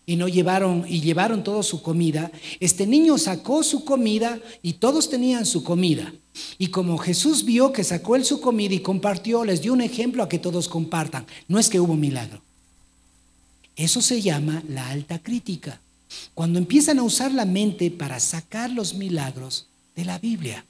y 0.10 0.16
no 0.16 0.30
llevaron 0.30 0.86
y 0.88 1.02
llevaron 1.02 1.44
toda 1.44 1.62
su 1.62 1.82
comida, 1.82 2.32
este 2.62 2.88
niño 2.88 3.18
sacó 3.18 3.62
su 3.62 3.84
comida 3.84 4.40
y 4.64 4.74
todos 4.74 5.10
tenían 5.10 5.46
su 5.46 5.64
comida. 5.64 6.14
Y 6.58 6.68
como 6.68 6.98
Jesús 6.98 7.44
vio 7.44 7.74
que 7.74 7.84
sacó 7.84 8.16
él 8.16 8.24
su 8.24 8.40
comida 8.40 8.74
y 8.74 8.80
compartió, 8.80 9.44
les 9.44 9.62
dio 9.62 9.74
un 9.74 9.82
ejemplo 9.82 10.24
a 10.24 10.30
que 10.30 10.40
todos 10.40 10.70
compartan. 10.70 11.26
No 11.50 11.60
es 11.60 11.70
que 11.70 11.82
hubo 11.82 11.96
milagro. 11.96 12.42
Eso 13.76 14.02
se 14.02 14.22
llama 14.22 14.64
la 14.70 14.90
alta 14.90 15.20
crítica. 15.20 15.82
Cuando 16.34 16.58
empiezan 16.58 17.00
a 17.00 17.04
usar 17.04 17.34
la 17.34 17.46
mente 17.46 17.92
para 17.92 18.22
sacar 18.22 18.72
los 18.72 18.94
milagros 18.94 19.68
de 19.94 20.06
la 20.06 20.20
Biblia. 20.20 20.66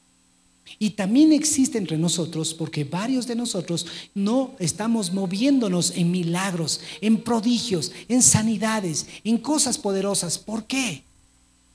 Y 0.79 0.91
también 0.91 1.33
existe 1.33 1.77
entre 1.77 1.97
nosotros, 1.97 2.53
porque 2.53 2.83
varios 2.83 3.27
de 3.27 3.35
nosotros 3.35 3.85
no 4.13 4.55
estamos 4.59 5.13
moviéndonos 5.13 5.91
en 5.95 6.11
milagros, 6.11 6.81
en 7.01 7.17
prodigios, 7.17 7.91
en 8.07 8.21
sanidades, 8.21 9.07
en 9.23 9.37
cosas 9.37 9.77
poderosas. 9.77 10.37
¿Por 10.37 10.65
qué? 10.65 11.03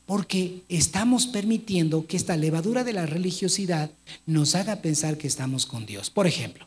Porque 0.06 0.62
estamos 0.68 1.26
permitiendo 1.26 2.06
que 2.06 2.16
esta 2.16 2.36
levadura 2.36 2.84
de 2.84 2.92
la 2.92 3.06
religiosidad 3.06 3.90
nos 4.26 4.54
haga 4.54 4.76
pensar 4.76 5.18
que 5.18 5.26
estamos 5.28 5.66
con 5.66 5.86
Dios. 5.86 6.10
Por 6.10 6.26
ejemplo, 6.26 6.66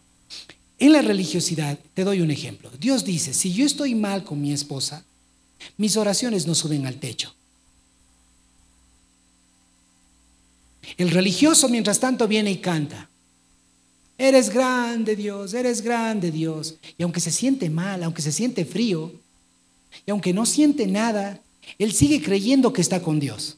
en 0.77 0.91
la 0.91 1.01
religiosidad, 1.01 1.79
te 1.93 2.03
doy 2.03 2.21
un 2.21 2.31
ejemplo. 2.31 2.69
Dios 2.79 3.05
dice, 3.05 3.33
si 3.33 3.53
yo 3.53 3.65
estoy 3.65 3.95
mal 3.95 4.23
con 4.23 4.41
mi 4.41 4.51
esposa, 4.51 5.05
mis 5.77 5.95
oraciones 5.95 6.47
no 6.47 6.55
suben 6.55 6.85
al 6.85 6.95
techo. 6.95 7.33
El 10.97 11.11
religioso, 11.11 11.69
mientras 11.69 11.99
tanto, 11.99 12.27
viene 12.27 12.51
y 12.51 12.57
canta. 12.57 13.09
Eres 14.17 14.49
grande 14.49 15.15
Dios, 15.15 15.53
eres 15.53 15.81
grande 15.81 16.31
Dios. 16.31 16.75
Y 16.97 17.03
aunque 17.03 17.19
se 17.19 17.31
siente 17.31 17.69
mal, 17.69 18.03
aunque 18.03 18.21
se 18.21 18.31
siente 18.31 18.63
frío, 18.63 19.11
y 20.05 20.11
aunque 20.11 20.33
no 20.33 20.45
siente 20.45 20.87
nada, 20.87 21.41
él 21.77 21.91
sigue 21.91 22.21
creyendo 22.21 22.71
que 22.71 22.81
está 22.81 23.01
con 23.01 23.19
Dios. 23.19 23.57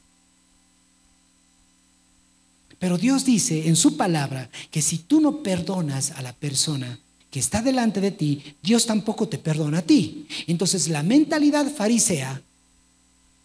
Pero 2.80 2.98
Dios 2.98 3.26
dice 3.26 3.68
en 3.68 3.76
su 3.76 3.98
palabra 3.98 4.50
que 4.70 4.82
si 4.82 5.00
tú 5.00 5.20
no 5.20 5.42
perdonas 5.42 6.12
a 6.12 6.22
la 6.22 6.34
persona 6.34 7.00
que 7.32 7.40
está 7.40 7.62
delante 7.62 8.02
de 8.02 8.12
ti, 8.12 8.56
Dios 8.62 8.86
tampoco 8.86 9.28
te 9.28 9.40
perdona 9.40 9.80
a 9.80 9.82
ti. 9.82 10.28
Entonces 10.46 10.88
la 10.88 11.04
mentalidad 11.04 11.72
farisea 11.72 12.42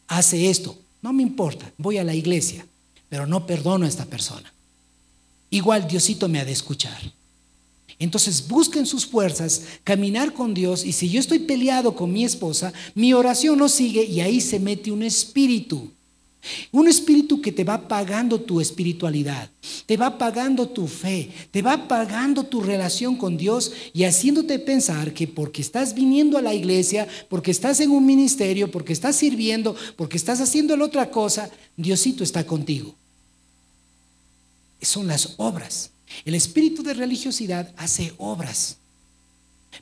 hace 0.06 0.50
esto. 0.50 0.78
No 1.00 1.12
me 1.12 1.22
importa, 1.22 1.72
voy 1.78 1.98
a 1.98 2.04
la 2.04 2.14
iglesia 2.14 2.66
pero 3.12 3.26
no 3.26 3.46
perdono 3.46 3.84
a 3.84 3.88
esta 3.90 4.06
persona. 4.06 4.50
Igual 5.50 5.86
Diosito 5.86 6.30
me 6.30 6.40
ha 6.40 6.46
de 6.46 6.52
escuchar. 6.52 6.98
Entonces 7.98 8.48
busquen 8.48 8.86
sus 8.86 9.04
fuerzas, 9.04 9.64
caminar 9.84 10.32
con 10.32 10.54
Dios 10.54 10.82
y 10.82 10.92
si 10.92 11.10
yo 11.10 11.20
estoy 11.20 11.40
peleado 11.40 11.94
con 11.94 12.10
mi 12.10 12.24
esposa, 12.24 12.72
mi 12.94 13.12
oración 13.12 13.58
no 13.58 13.68
sigue 13.68 14.02
y 14.02 14.22
ahí 14.22 14.40
se 14.40 14.58
mete 14.58 14.90
un 14.90 15.02
espíritu 15.02 15.90
un 16.72 16.88
espíritu 16.88 17.40
que 17.40 17.52
te 17.52 17.62
va 17.62 17.86
pagando 17.86 18.40
tu 18.40 18.60
espiritualidad, 18.60 19.48
te 19.86 19.96
va 19.96 20.18
pagando 20.18 20.68
tu 20.68 20.88
fe, 20.88 21.30
te 21.50 21.62
va 21.62 21.86
pagando 21.86 22.44
tu 22.44 22.60
relación 22.62 23.16
con 23.16 23.36
Dios 23.36 23.72
y 23.92 24.04
haciéndote 24.04 24.58
pensar 24.58 25.14
que 25.14 25.28
porque 25.28 25.62
estás 25.62 25.94
viniendo 25.94 26.36
a 26.36 26.42
la 26.42 26.54
iglesia, 26.54 27.06
porque 27.28 27.52
estás 27.52 27.78
en 27.80 27.92
un 27.92 28.04
ministerio, 28.04 28.70
porque 28.70 28.92
estás 28.92 29.16
sirviendo, 29.16 29.76
porque 29.96 30.16
estás 30.16 30.40
haciendo 30.40 30.76
la 30.76 30.84
otra 30.84 31.10
cosa, 31.10 31.48
Diosito 31.76 32.24
está 32.24 32.44
contigo. 32.44 32.94
Son 34.82 35.06
las 35.06 35.34
obras. 35.36 35.90
El 36.24 36.34
espíritu 36.34 36.82
de 36.82 36.94
religiosidad 36.94 37.72
hace 37.76 38.12
obras, 38.18 38.76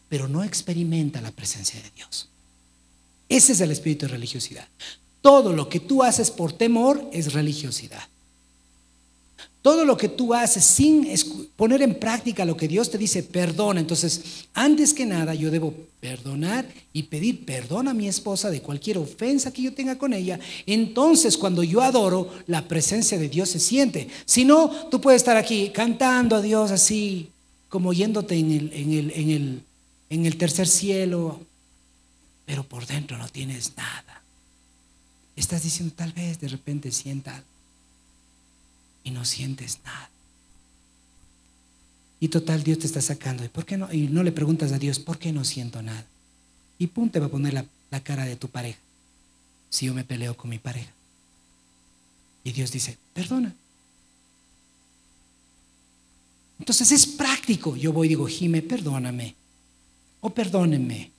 pero 0.09 0.29
no 0.29 0.45
experimenta 0.45 1.21
la 1.21 1.33
presencia 1.33 1.81
de 1.83 1.91
Dios. 1.91 2.29
Ese 3.29 3.53
es 3.53 3.61
el 3.61 3.71
espíritu 3.71 4.07
de 4.07 4.13
religiosidad. 4.13 4.69
Todo 5.23 5.53
lo 5.53 5.69
que 5.69 5.81
tú 5.81 6.03
haces 6.03 6.31
por 6.31 6.53
temor 6.53 7.09
es 7.13 7.33
religiosidad. 7.33 8.10
Todo 9.63 9.85
lo 9.85 9.97
que 9.97 10.09
tú 10.09 10.33
haces 10.33 10.65
sin 10.65 11.07
poner 11.55 11.83
en 11.83 11.95
práctica 11.95 12.47
lo 12.47 12.57
que 12.57 12.67
Dios 12.67 12.91
te 12.91 12.97
dice, 12.97 13.23
perdona. 13.23 13.81
Entonces, 13.81 14.47
antes 14.55 14.95
que 14.95 15.05
nada, 15.05 15.35
yo 15.35 15.51
debo 15.51 15.75
perdonar 16.01 16.67
y 16.95 17.03
pedir 17.03 17.45
perdón 17.45 17.87
a 17.87 17.95
mi 17.95 18.09
esposa 18.09 18.49
de 18.49 18.63
cualquier 18.63 18.97
ofensa 18.97 19.53
que 19.53 19.61
yo 19.61 19.75
tenga 19.75 19.99
con 19.99 20.15
ella. 20.15 20.41
Entonces, 20.65 21.37
cuando 21.37 21.63
yo 21.63 21.83
adoro, 21.83 22.31
la 22.47 22.67
presencia 22.67 23.19
de 23.19 23.29
Dios 23.29 23.51
se 23.51 23.61
siente. 23.61 24.09
Si 24.25 24.47
no, 24.47 24.71
tú 24.91 24.99
puedes 24.99 25.21
estar 25.21 25.37
aquí 25.37 25.69
cantando 25.75 26.37
a 26.37 26.43
Dios 26.43 26.71
así, 26.71 27.29
como 27.69 27.93
yéndote 27.93 28.37
en 28.37 28.53
el, 28.53 29.63
en 30.09 30.25
el, 30.25 30.37
tercer 30.39 30.69
cielo, 30.69 31.39
pero 32.47 32.65
por 32.65 32.87
dentro 32.87 33.19
no 33.19 33.29
tienes 33.29 33.73
nada. 33.77 34.23
Estás 35.37 35.63
diciendo, 35.63 35.95
tal 35.95 36.13
vez 36.13 36.41
de 36.41 36.49
repente 36.49 36.91
sienta 36.91 37.45
y 39.05 39.11
no 39.11 39.25
sientes 39.25 39.79
nada. 39.85 40.11
Y 42.21 42.29
total, 42.29 42.63
Dios 42.63 42.81
te 42.81 42.87
está 42.87 43.01
sacando. 43.01 43.45
¿Y 43.45 43.49
por 43.49 43.65
qué 43.65 43.79
no? 43.79 43.91
Y 43.93 44.09
no 44.09 44.23
le 44.23 44.33
preguntas 44.33 44.73
a 44.73 44.79
Dios, 44.79 44.99
¿por 44.99 45.19
qué 45.19 45.33
no 45.33 45.45
siento 45.45 45.81
nada? 45.81 46.05
Y 46.79 46.87
pum, 46.89 47.09
te 47.09 47.19
va 47.19 47.27
a 47.27 47.31
poner 47.31 47.55
la, 47.55 47.65
la 47.91 48.01
cara 48.01 48.25
de 48.25 48.37
tu 48.37 48.49
pareja. 48.49 48.79
Si 49.71 49.87
yo 49.87 49.95
me 49.95 50.05
peleo 50.05 50.37
con 50.37 50.51
mi 50.51 50.59
pareja. 50.59 50.91
Y 52.45 52.53
Dios 52.53 52.73
dice, 52.73 52.99
perdona. 53.15 53.55
Entonces 56.59 56.93
es 56.93 57.07
práctico. 57.07 57.75
Yo 57.77 57.93
voy 57.93 58.07
y 58.07 58.11
digo, 58.11 58.27
Jime, 58.27 58.61
perdóname. 58.61 59.35
O 60.21 60.31
perdónenme 60.31 61.11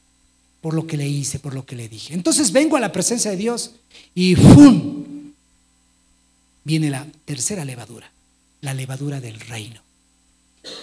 por 0.62 0.76
lo 0.76 0.86
que 0.86 0.98
le 0.98 1.10
hice, 1.10 1.40
por 1.40 1.56
lo 1.56 1.66
que 1.66 1.76
le 1.76 1.90
dije. 1.90 2.14
Entonces 2.14 2.52
vengo 2.52 2.78
a 2.78 2.80
la 2.80 2.92
presencia 2.92 3.32
de 3.32 3.38
Dios 3.38 3.72
y 4.14 4.36
¡fum! 4.36 5.01
Viene 6.64 6.90
la 6.90 7.08
tercera 7.26 7.66
levadura, 7.66 8.12
la 8.62 8.74
levadura 8.74 9.20
del 9.20 9.40
reino. 9.40 9.82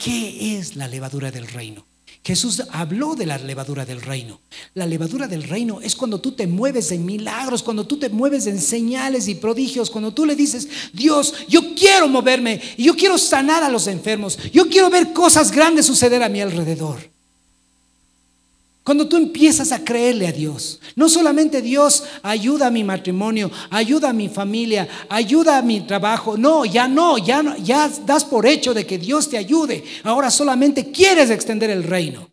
¿Qué 0.02 0.58
es 0.58 0.76
la 0.76 0.88
levadura 0.88 1.30
del 1.30 1.46
reino? 1.46 1.86
Jesús 2.24 2.62
habló 2.72 3.14
de 3.14 3.26
la 3.26 3.38
levadura 3.38 3.86
del 3.86 4.02
reino. 4.02 4.40
La 4.74 4.86
levadura 4.86 5.28
del 5.28 5.44
reino 5.44 5.80
es 5.80 5.96
cuando 5.96 6.20
tú 6.20 6.32
te 6.32 6.46
mueves 6.46 6.92
en 6.92 7.06
milagros, 7.06 7.62
cuando 7.62 7.86
tú 7.86 7.98
te 7.98 8.10
mueves 8.10 8.46
en 8.46 8.60
señales 8.60 9.28
y 9.28 9.36
prodigios, 9.36 9.88
cuando 9.88 10.12
tú 10.12 10.26
le 10.26 10.36
dices, 10.36 10.68
Dios, 10.92 11.32
yo 11.48 11.74
quiero 11.74 12.08
moverme 12.08 12.60
yo 12.76 12.94
quiero 12.96 13.16
sanar 13.16 13.62
a 13.62 13.68
los 13.68 13.86
enfermos, 13.86 14.38
yo 14.52 14.68
quiero 14.68 14.90
ver 14.90 15.12
cosas 15.12 15.50
grandes 15.50 15.86
suceder 15.86 16.22
a 16.22 16.28
mi 16.28 16.40
alrededor. 16.40 16.98
Cuando 18.88 19.06
tú 19.06 19.18
empiezas 19.18 19.70
a 19.72 19.84
creerle 19.84 20.26
a 20.26 20.32
Dios, 20.32 20.80
no 20.96 21.10
solamente 21.10 21.60
Dios 21.60 22.04
ayuda 22.22 22.68
a 22.68 22.70
mi 22.70 22.84
matrimonio, 22.84 23.50
ayuda 23.68 24.08
a 24.08 24.12
mi 24.14 24.30
familia, 24.30 24.88
ayuda 25.10 25.58
a 25.58 25.62
mi 25.62 25.82
trabajo, 25.82 26.38
no, 26.38 26.64
ya 26.64 26.88
no, 26.88 27.18
ya 27.18 27.54
ya 27.58 27.86
das 28.06 28.24
por 28.24 28.46
hecho 28.46 28.72
de 28.72 28.86
que 28.86 28.96
Dios 28.96 29.28
te 29.28 29.36
ayude. 29.36 29.84
Ahora 30.04 30.30
solamente 30.30 30.90
quieres 30.90 31.28
extender 31.28 31.68
el 31.68 31.82
reino. 31.82 32.30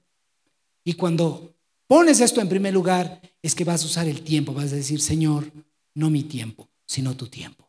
Y 0.86 0.94
cuando 0.94 1.54
pones 1.88 2.22
esto 2.22 2.40
en 2.40 2.48
primer 2.48 2.74
lugar, 2.74 3.20
es 3.42 3.54
que 3.54 3.66
vas 3.66 3.84
a 3.84 3.88
usar 3.88 4.08
el 4.08 4.22
tiempo, 4.22 4.54
vas 4.54 4.72
a 4.72 4.78
decir, 4.78 5.02
Señor, 5.02 5.52
no 5.94 6.10
mi 6.10 6.24
tiempo, 6.24 6.70
sino 6.88 7.18
tu 7.18 7.28
tiempo. 7.28 7.68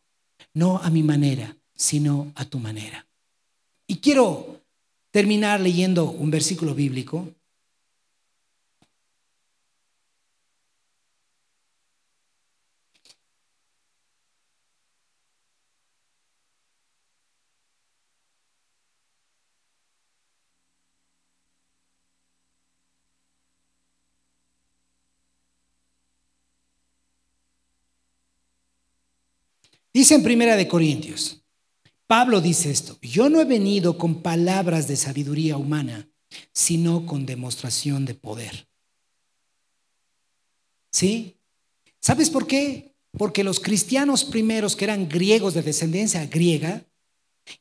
No 0.54 0.78
a 0.78 0.90
mi 0.90 1.02
manera, 1.02 1.56
sino 1.74 2.30
a 2.36 2.44
tu 2.44 2.60
manera. 2.60 3.04
Y 3.88 3.96
quiero 3.96 4.60
terminar 5.10 5.58
leyendo 5.60 6.08
un 6.08 6.30
versículo 6.30 6.72
bíblico 6.72 7.26
Dice 29.96 30.14
en 30.14 30.22
Primera 30.22 30.56
de 30.56 30.68
Corintios, 30.68 31.42
Pablo 32.06 32.42
dice 32.42 32.70
esto, 32.70 32.98
yo 33.00 33.30
no 33.30 33.40
he 33.40 33.46
venido 33.46 33.96
con 33.96 34.20
palabras 34.20 34.88
de 34.88 34.96
sabiduría 34.96 35.56
humana, 35.56 36.06
sino 36.52 37.06
con 37.06 37.24
demostración 37.24 38.04
de 38.04 38.12
poder. 38.12 38.68
¿Sí? 40.92 41.38
¿Sabes 41.98 42.28
por 42.28 42.46
qué? 42.46 42.94
Porque 43.12 43.42
los 43.42 43.58
cristianos 43.58 44.24
primeros, 44.24 44.76
que 44.76 44.84
eran 44.84 45.08
griegos 45.08 45.54
de 45.54 45.62
descendencia 45.62 46.26
griega, 46.26 46.84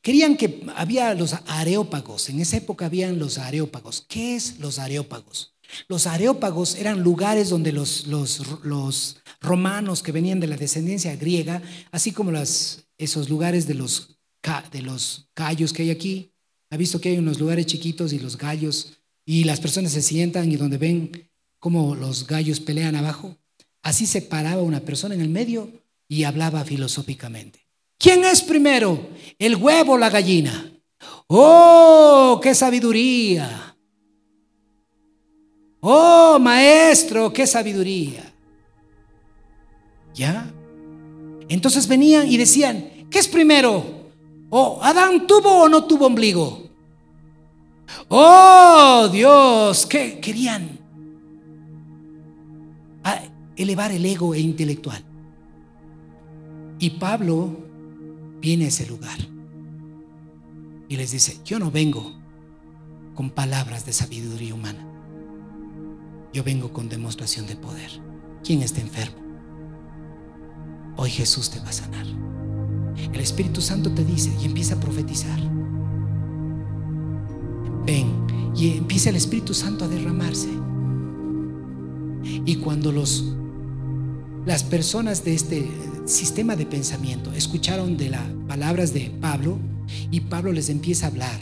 querían 0.02 0.36
que 0.36 0.62
había 0.76 1.14
los 1.14 1.36
areópagos. 1.46 2.28
En 2.28 2.40
esa 2.40 2.58
época 2.58 2.84
habían 2.84 3.18
los 3.18 3.38
areópagos. 3.38 4.04
¿Qué 4.06 4.36
es 4.36 4.58
los 4.58 4.78
areópagos? 4.78 5.55
Los 5.88 6.06
areópagos 6.06 6.76
eran 6.76 7.02
lugares 7.02 7.50
donde 7.50 7.72
los, 7.72 8.06
los, 8.06 9.22
romanos 9.40 10.02
que 10.02 10.12
venían 10.12 10.40
de 10.40 10.46
la 10.46 10.56
descendencia 10.56 11.14
griega, 11.16 11.62
así 11.92 12.12
como 12.12 12.32
esos 12.98 13.28
lugares 13.28 13.66
de 13.66 13.74
los, 13.74 14.18
de 14.72 14.82
los 14.82 15.28
gallos 15.34 15.72
que 15.72 15.82
hay 15.82 15.90
aquí, 15.90 16.32
ha 16.70 16.76
visto 16.76 17.00
que 17.00 17.10
hay 17.10 17.18
unos 17.18 17.38
lugares 17.38 17.66
chiquitos 17.66 18.12
y 18.12 18.18
los 18.18 18.36
gallos, 18.36 18.94
y 19.24 19.44
las 19.44 19.60
personas 19.60 19.92
se 19.92 20.02
sientan 20.02 20.50
y 20.50 20.56
donde 20.56 20.78
ven 20.78 21.30
cómo 21.58 21.94
los 21.94 22.26
gallos 22.26 22.60
pelean 22.60 22.96
abajo. 22.96 23.36
Así 23.82 24.06
se 24.06 24.22
paraba 24.22 24.62
una 24.62 24.80
persona 24.80 25.14
en 25.14 25.20
el 25.20 25.28
medio 25.28 25.70
y 26.08 26.24
hablaba 26.24 26.64
filosóficamente. 26.64 27.60
¿Quién 27.98 28.24
es 28.24 28.42
primero? 28.42 29.08
¿El 29.38 29.56
huevo 29.56 29.94
o 29.94 29.98
la 29.98 30.10
gallina? 30.10 30.72
¡Oh, 31.28 32.40
qué 32.42 32.54
sabiduría! 32.54 33.65
¡Oh, 35.88 36.40
maestro, 36.40 37.32
qué 37.32 37.46
sabiduría! 37.46 38.32
¿Ya? 40.12 40.52
Entonces 41.48 41.86
venían 41.86 42.26
y 42.26 42.36
decían, 42.36 43.06
¿qué 43.08 43.20
es 43.20 43.28
primero? 43.28 44.10
¿O 44.50 44.80
Adán 44.82 45.28
tuvo 45.28 45.62
o 45.62 45.68
no 45.68 45.84
tuvo 45.84 46.06
ombligo? 46.06 46.70
¡Oh, 48.08 49.08
Dios! 49.12 49.86
¿Qué 49.86 50.18
querían? 50.18 50.76
elevar 53.56 53.90
el 53.90 54.04
ego 54.04 54.34
e 54.34 54.40
intelectual. 54.40 55.02
Y 56.78 56.90
Pablo 56.90 57.56
viene 58.40 58.66
a 58.66 58.68
ese 58.68 58.86
lugar 58.86 59.18
y 60.88 60.96
les 60.96 61.12
dice, 61.12 61.38
yo 61.44 61.58
no 61.58 61.70
vengo 61.70 62.12
con 63.14 63.30
palabras 63.30 63.86
de 63.86 63.94
sabiduría 63.94 64.54
humana, 64.54 64.85
yo 66.32 66.44
vengo 66.44 66.72
con 66.72 66.88
demostración 66.88 67.46
de 67.46 67.56
poder. 67.56 67.90
¿Quién 68.44 68.62
está 68.62 68.80
enfermo? 68.80 69.16
Hoy 70.96 71.10
Jesús 71.10 71.50
te 71.50 71.60
va 71.60 71.68
a 71.68 71.72
sanar. 71.72 72.06
El 73.12 73.20
Espíritu 73.20 73.60
Santo 73.60 73.90
te 73.92 74.04
dice 74.04 74.32
y 74.40 74.46
empieza 74.46 74.74
a 74.74 74.80
profetizar. 74.80 75.38
Ven 77.84 78.26
y 78.56 78.76
empieza 78.76 79.10
el 79.10 79.16
Espíritu 79.16 79.54
Santo 79.54 79.84
a 79.84 79.88
derramarse. 79.88 80.48
Y 82.44 82.56
cuando 82.56 82.92
los 82.92 83.36
las 84.46 84.62
personas 84.62 85.24
de 85.24 85.34
este 85.34 85.68
sistema 86.04 86.54
de 86.54 86.66
pensamiento 86.66 87.32
escucharon 87.32 87.96
de 87.96 88.10
las 88.10 88.22
palabras 88.46 88.94
de 88.94 89.10
Pablo 89.20 89.58
y 90.12 90.20
Pablo 90.20 90.52
les 90.52 90.68
empieza 90.68 91.06
a 91.06 91.08
hablar. 91.10 91.40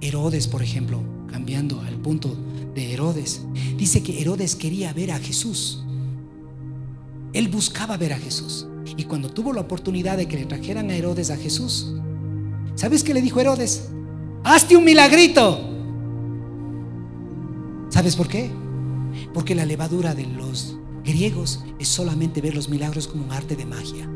Herodes, 0.00 0.48
por 0.48 0.62
ejemplo, 0.62 1.00
cambiando 1.30 1.80
al 1.80 1.94
punto 1.94 2.36
de 2.76 2.92
Herodes, 2.92 3.40
dice 3.76 4.02
que 4.02 4.20
Herodes 4.20 4.54
quería 4.54 4.92
ver 4.92 5.10
a 5.10 5.18
Jesús. 5.18 5.82
Él 7.32 7.48
buscaba 7.48 7.96
ver 7.96 8.12
a 8.12 8.18
Jesús. 8.18 8.68
Y 8.98 9.04
cuando 9.04 9.30
tuvo 9.30 9.52
la 9.52 9.62
oportunidad 9.62 10.18
de 10.18 10.28
que 10.28 10.36
le 10.36 10.44
trajeran 10.44 10.90
a 10.90 10.94
Herodes 10.94 11.30
a 11.30 11.36
Jesús, 11.36 11.94
¿sabes 12.74 13.02
qué 13.02 13.14
le 13.14 13.22
dijo 13.22 13.40
Herodes? 13.40 13.88
Hazte 14.44 14.76
un 14.76 14.84
milagrito. 14.84 15.58
¿Sabes 17.88 18.14
por 18.14 18.28
qué? 18.28 18.50
Porque 19.32 19.54
la 19.54 19.64
levadura 19.64 20.14
de 20.14 20.26
los 20.26 20.76
griegos 21.02 21.64
es 21.78 21.88
solamente 21.88 22.42
ver 22.42 22.54
los 22.54 22.68
milagros 22.68 23.08
como 23.08 23.24
un 23.24 23.32
arte 23.32 23.56
de 23.56 23.64
magia. 23.64 24.08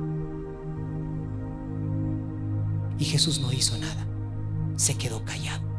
Y 2.98 3.04
Jesús 3.06 3.40
no 3.40 3.50
hizo 3.52 3.78
nada. 3.78 4.06
Se 4.76 4.94
quedó 4.96 5.24
callado. 5.24 5.69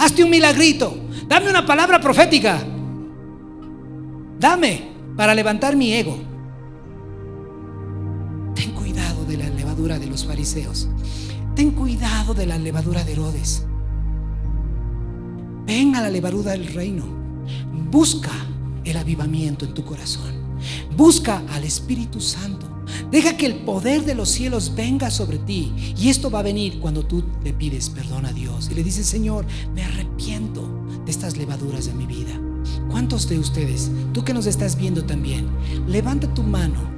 Hazte 0.00 0.24
un 0.24 0.30
milagrito. 0.30 0.96
Dame 1.28 1.50
una 1.50 1.66
palabra 1.66 2.00
profética. 2.00 2.58
Dame 4.38 4.92
para 5.14 5.34
levantar 5.34 5.76
mi 5.76 5.92
ego. 5.92 6.16
Ten 8.54 8.72
cuidado 8.72 9.26
de 9.26 9.36
la 9.36 9.50
levadura 9.50 9.98
de 9.98 10.06
los 10.06 10.24
fariseos. 10.24 10.88
Ten 11.54 11.72
cuidado 11.72 12.32
de 12.32 12.46
la 12.46 12.56
levadura 12.56 13.04
de 13.04 13.12
Herodes. 13.12 13.66
Ven 15.66 15.94
a 15.94 16.00
la 16.00 16.08
levadura 16.08 16.52
del 16.52 16.72
reino. 16.72 17.04
Busca 17.90 18.32
el 18.84 18.96
avivamiento 18.96 19.66
en 19.66 19.74
tu 19.74 19.84
corazón. 19.84 20.32
Busca 20.96 21.42
al 21.52 21.64
Espíritu 21.64 22.22
Santo. 22.22 22.69
Deja 23.10 23.36
que 23.36 23.46
el 23.46 23.56
poder 23.56 24.04
de 24.04 24.14
los 24.14 24.28
cielos 24.28 24.72
venga 24.74 25.10
sobre 25.10 25.38
ti. 25.38 25.72
Y 25.96 26.08
esto 26.08 26.30
va 26.30 26.40
a 26.40 26.44
venir 26.44 26.80
cuando 26.80 27.04
tú 27.04 27.24
le 27.42 27.52
pides 27.52 27.90
perdón 27.90 28.26
a 28.26 28.32
Dios 28.32 28.68
y 28.70 28.74
le 28.74 28.84
dices, 28.84 29.06
Señor, 29.06 29.46
me 29.74 29.82
arrepiento 29.82 30.68
de 31.04 31.10
estas 31.10 31.36
levaduras 31.36 31.86
de 31.86 31.94
mi 31.94 32.06
vida. 32.06 32.40
¿Cuántos 32.90 33.28
de 33.28 33.38
ustedes, 33.38 33.90
tú 34.12 34.24
que 34.24 34.34
nos 34.34 34.46
estás 34.46 34.76
viendo 34.76 35.04
también, 35.04 35.48
levanta 35.86 36.32
tu 36.34 36.42
mano? 36.42 36.90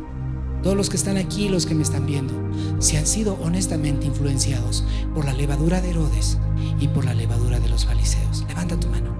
Todos 0.62 0.76
los 0.76 0.90
que 0.90 0.97
están 0.97 1.16
aquí, 1.16 1.49
los 1.49 1.66
que 1.66 1.74
me 1.74 1.82
están 1.82 2.07
viendo, 2.07 2.34
si 2.78 2.97
han 2.97 3.07
sido 3.07 3.36
honestamente 3.43 4.07
influenciados 4.07 4.84
por 5.14 5.24
la 5.24 5.32
levadura 5.32 5.80
de 5.80 5.90
Herodes 5.90 6.38
y 6.78 6.88
por 6.88 7.05
la 7.05 7.14
levadura 7.14 7.59
de 7.59 7.68
los 7.68 7.84
fariseos. 7.84 8.45
Levanta 8.49 8.78
tu 8.78 8.88
mano. 8.88 9.12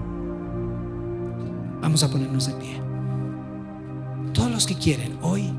Vamos 1.81 2.01
a 2.03 2.09
ponernos 2.09 2.47
de 2.47 2.53
pie. 2.53 2.81
Todos 4.33 4.49
los 4.49 4.65
que 4.65 4.75
quieren, 4.75 5.17
hoy 5.21 5.53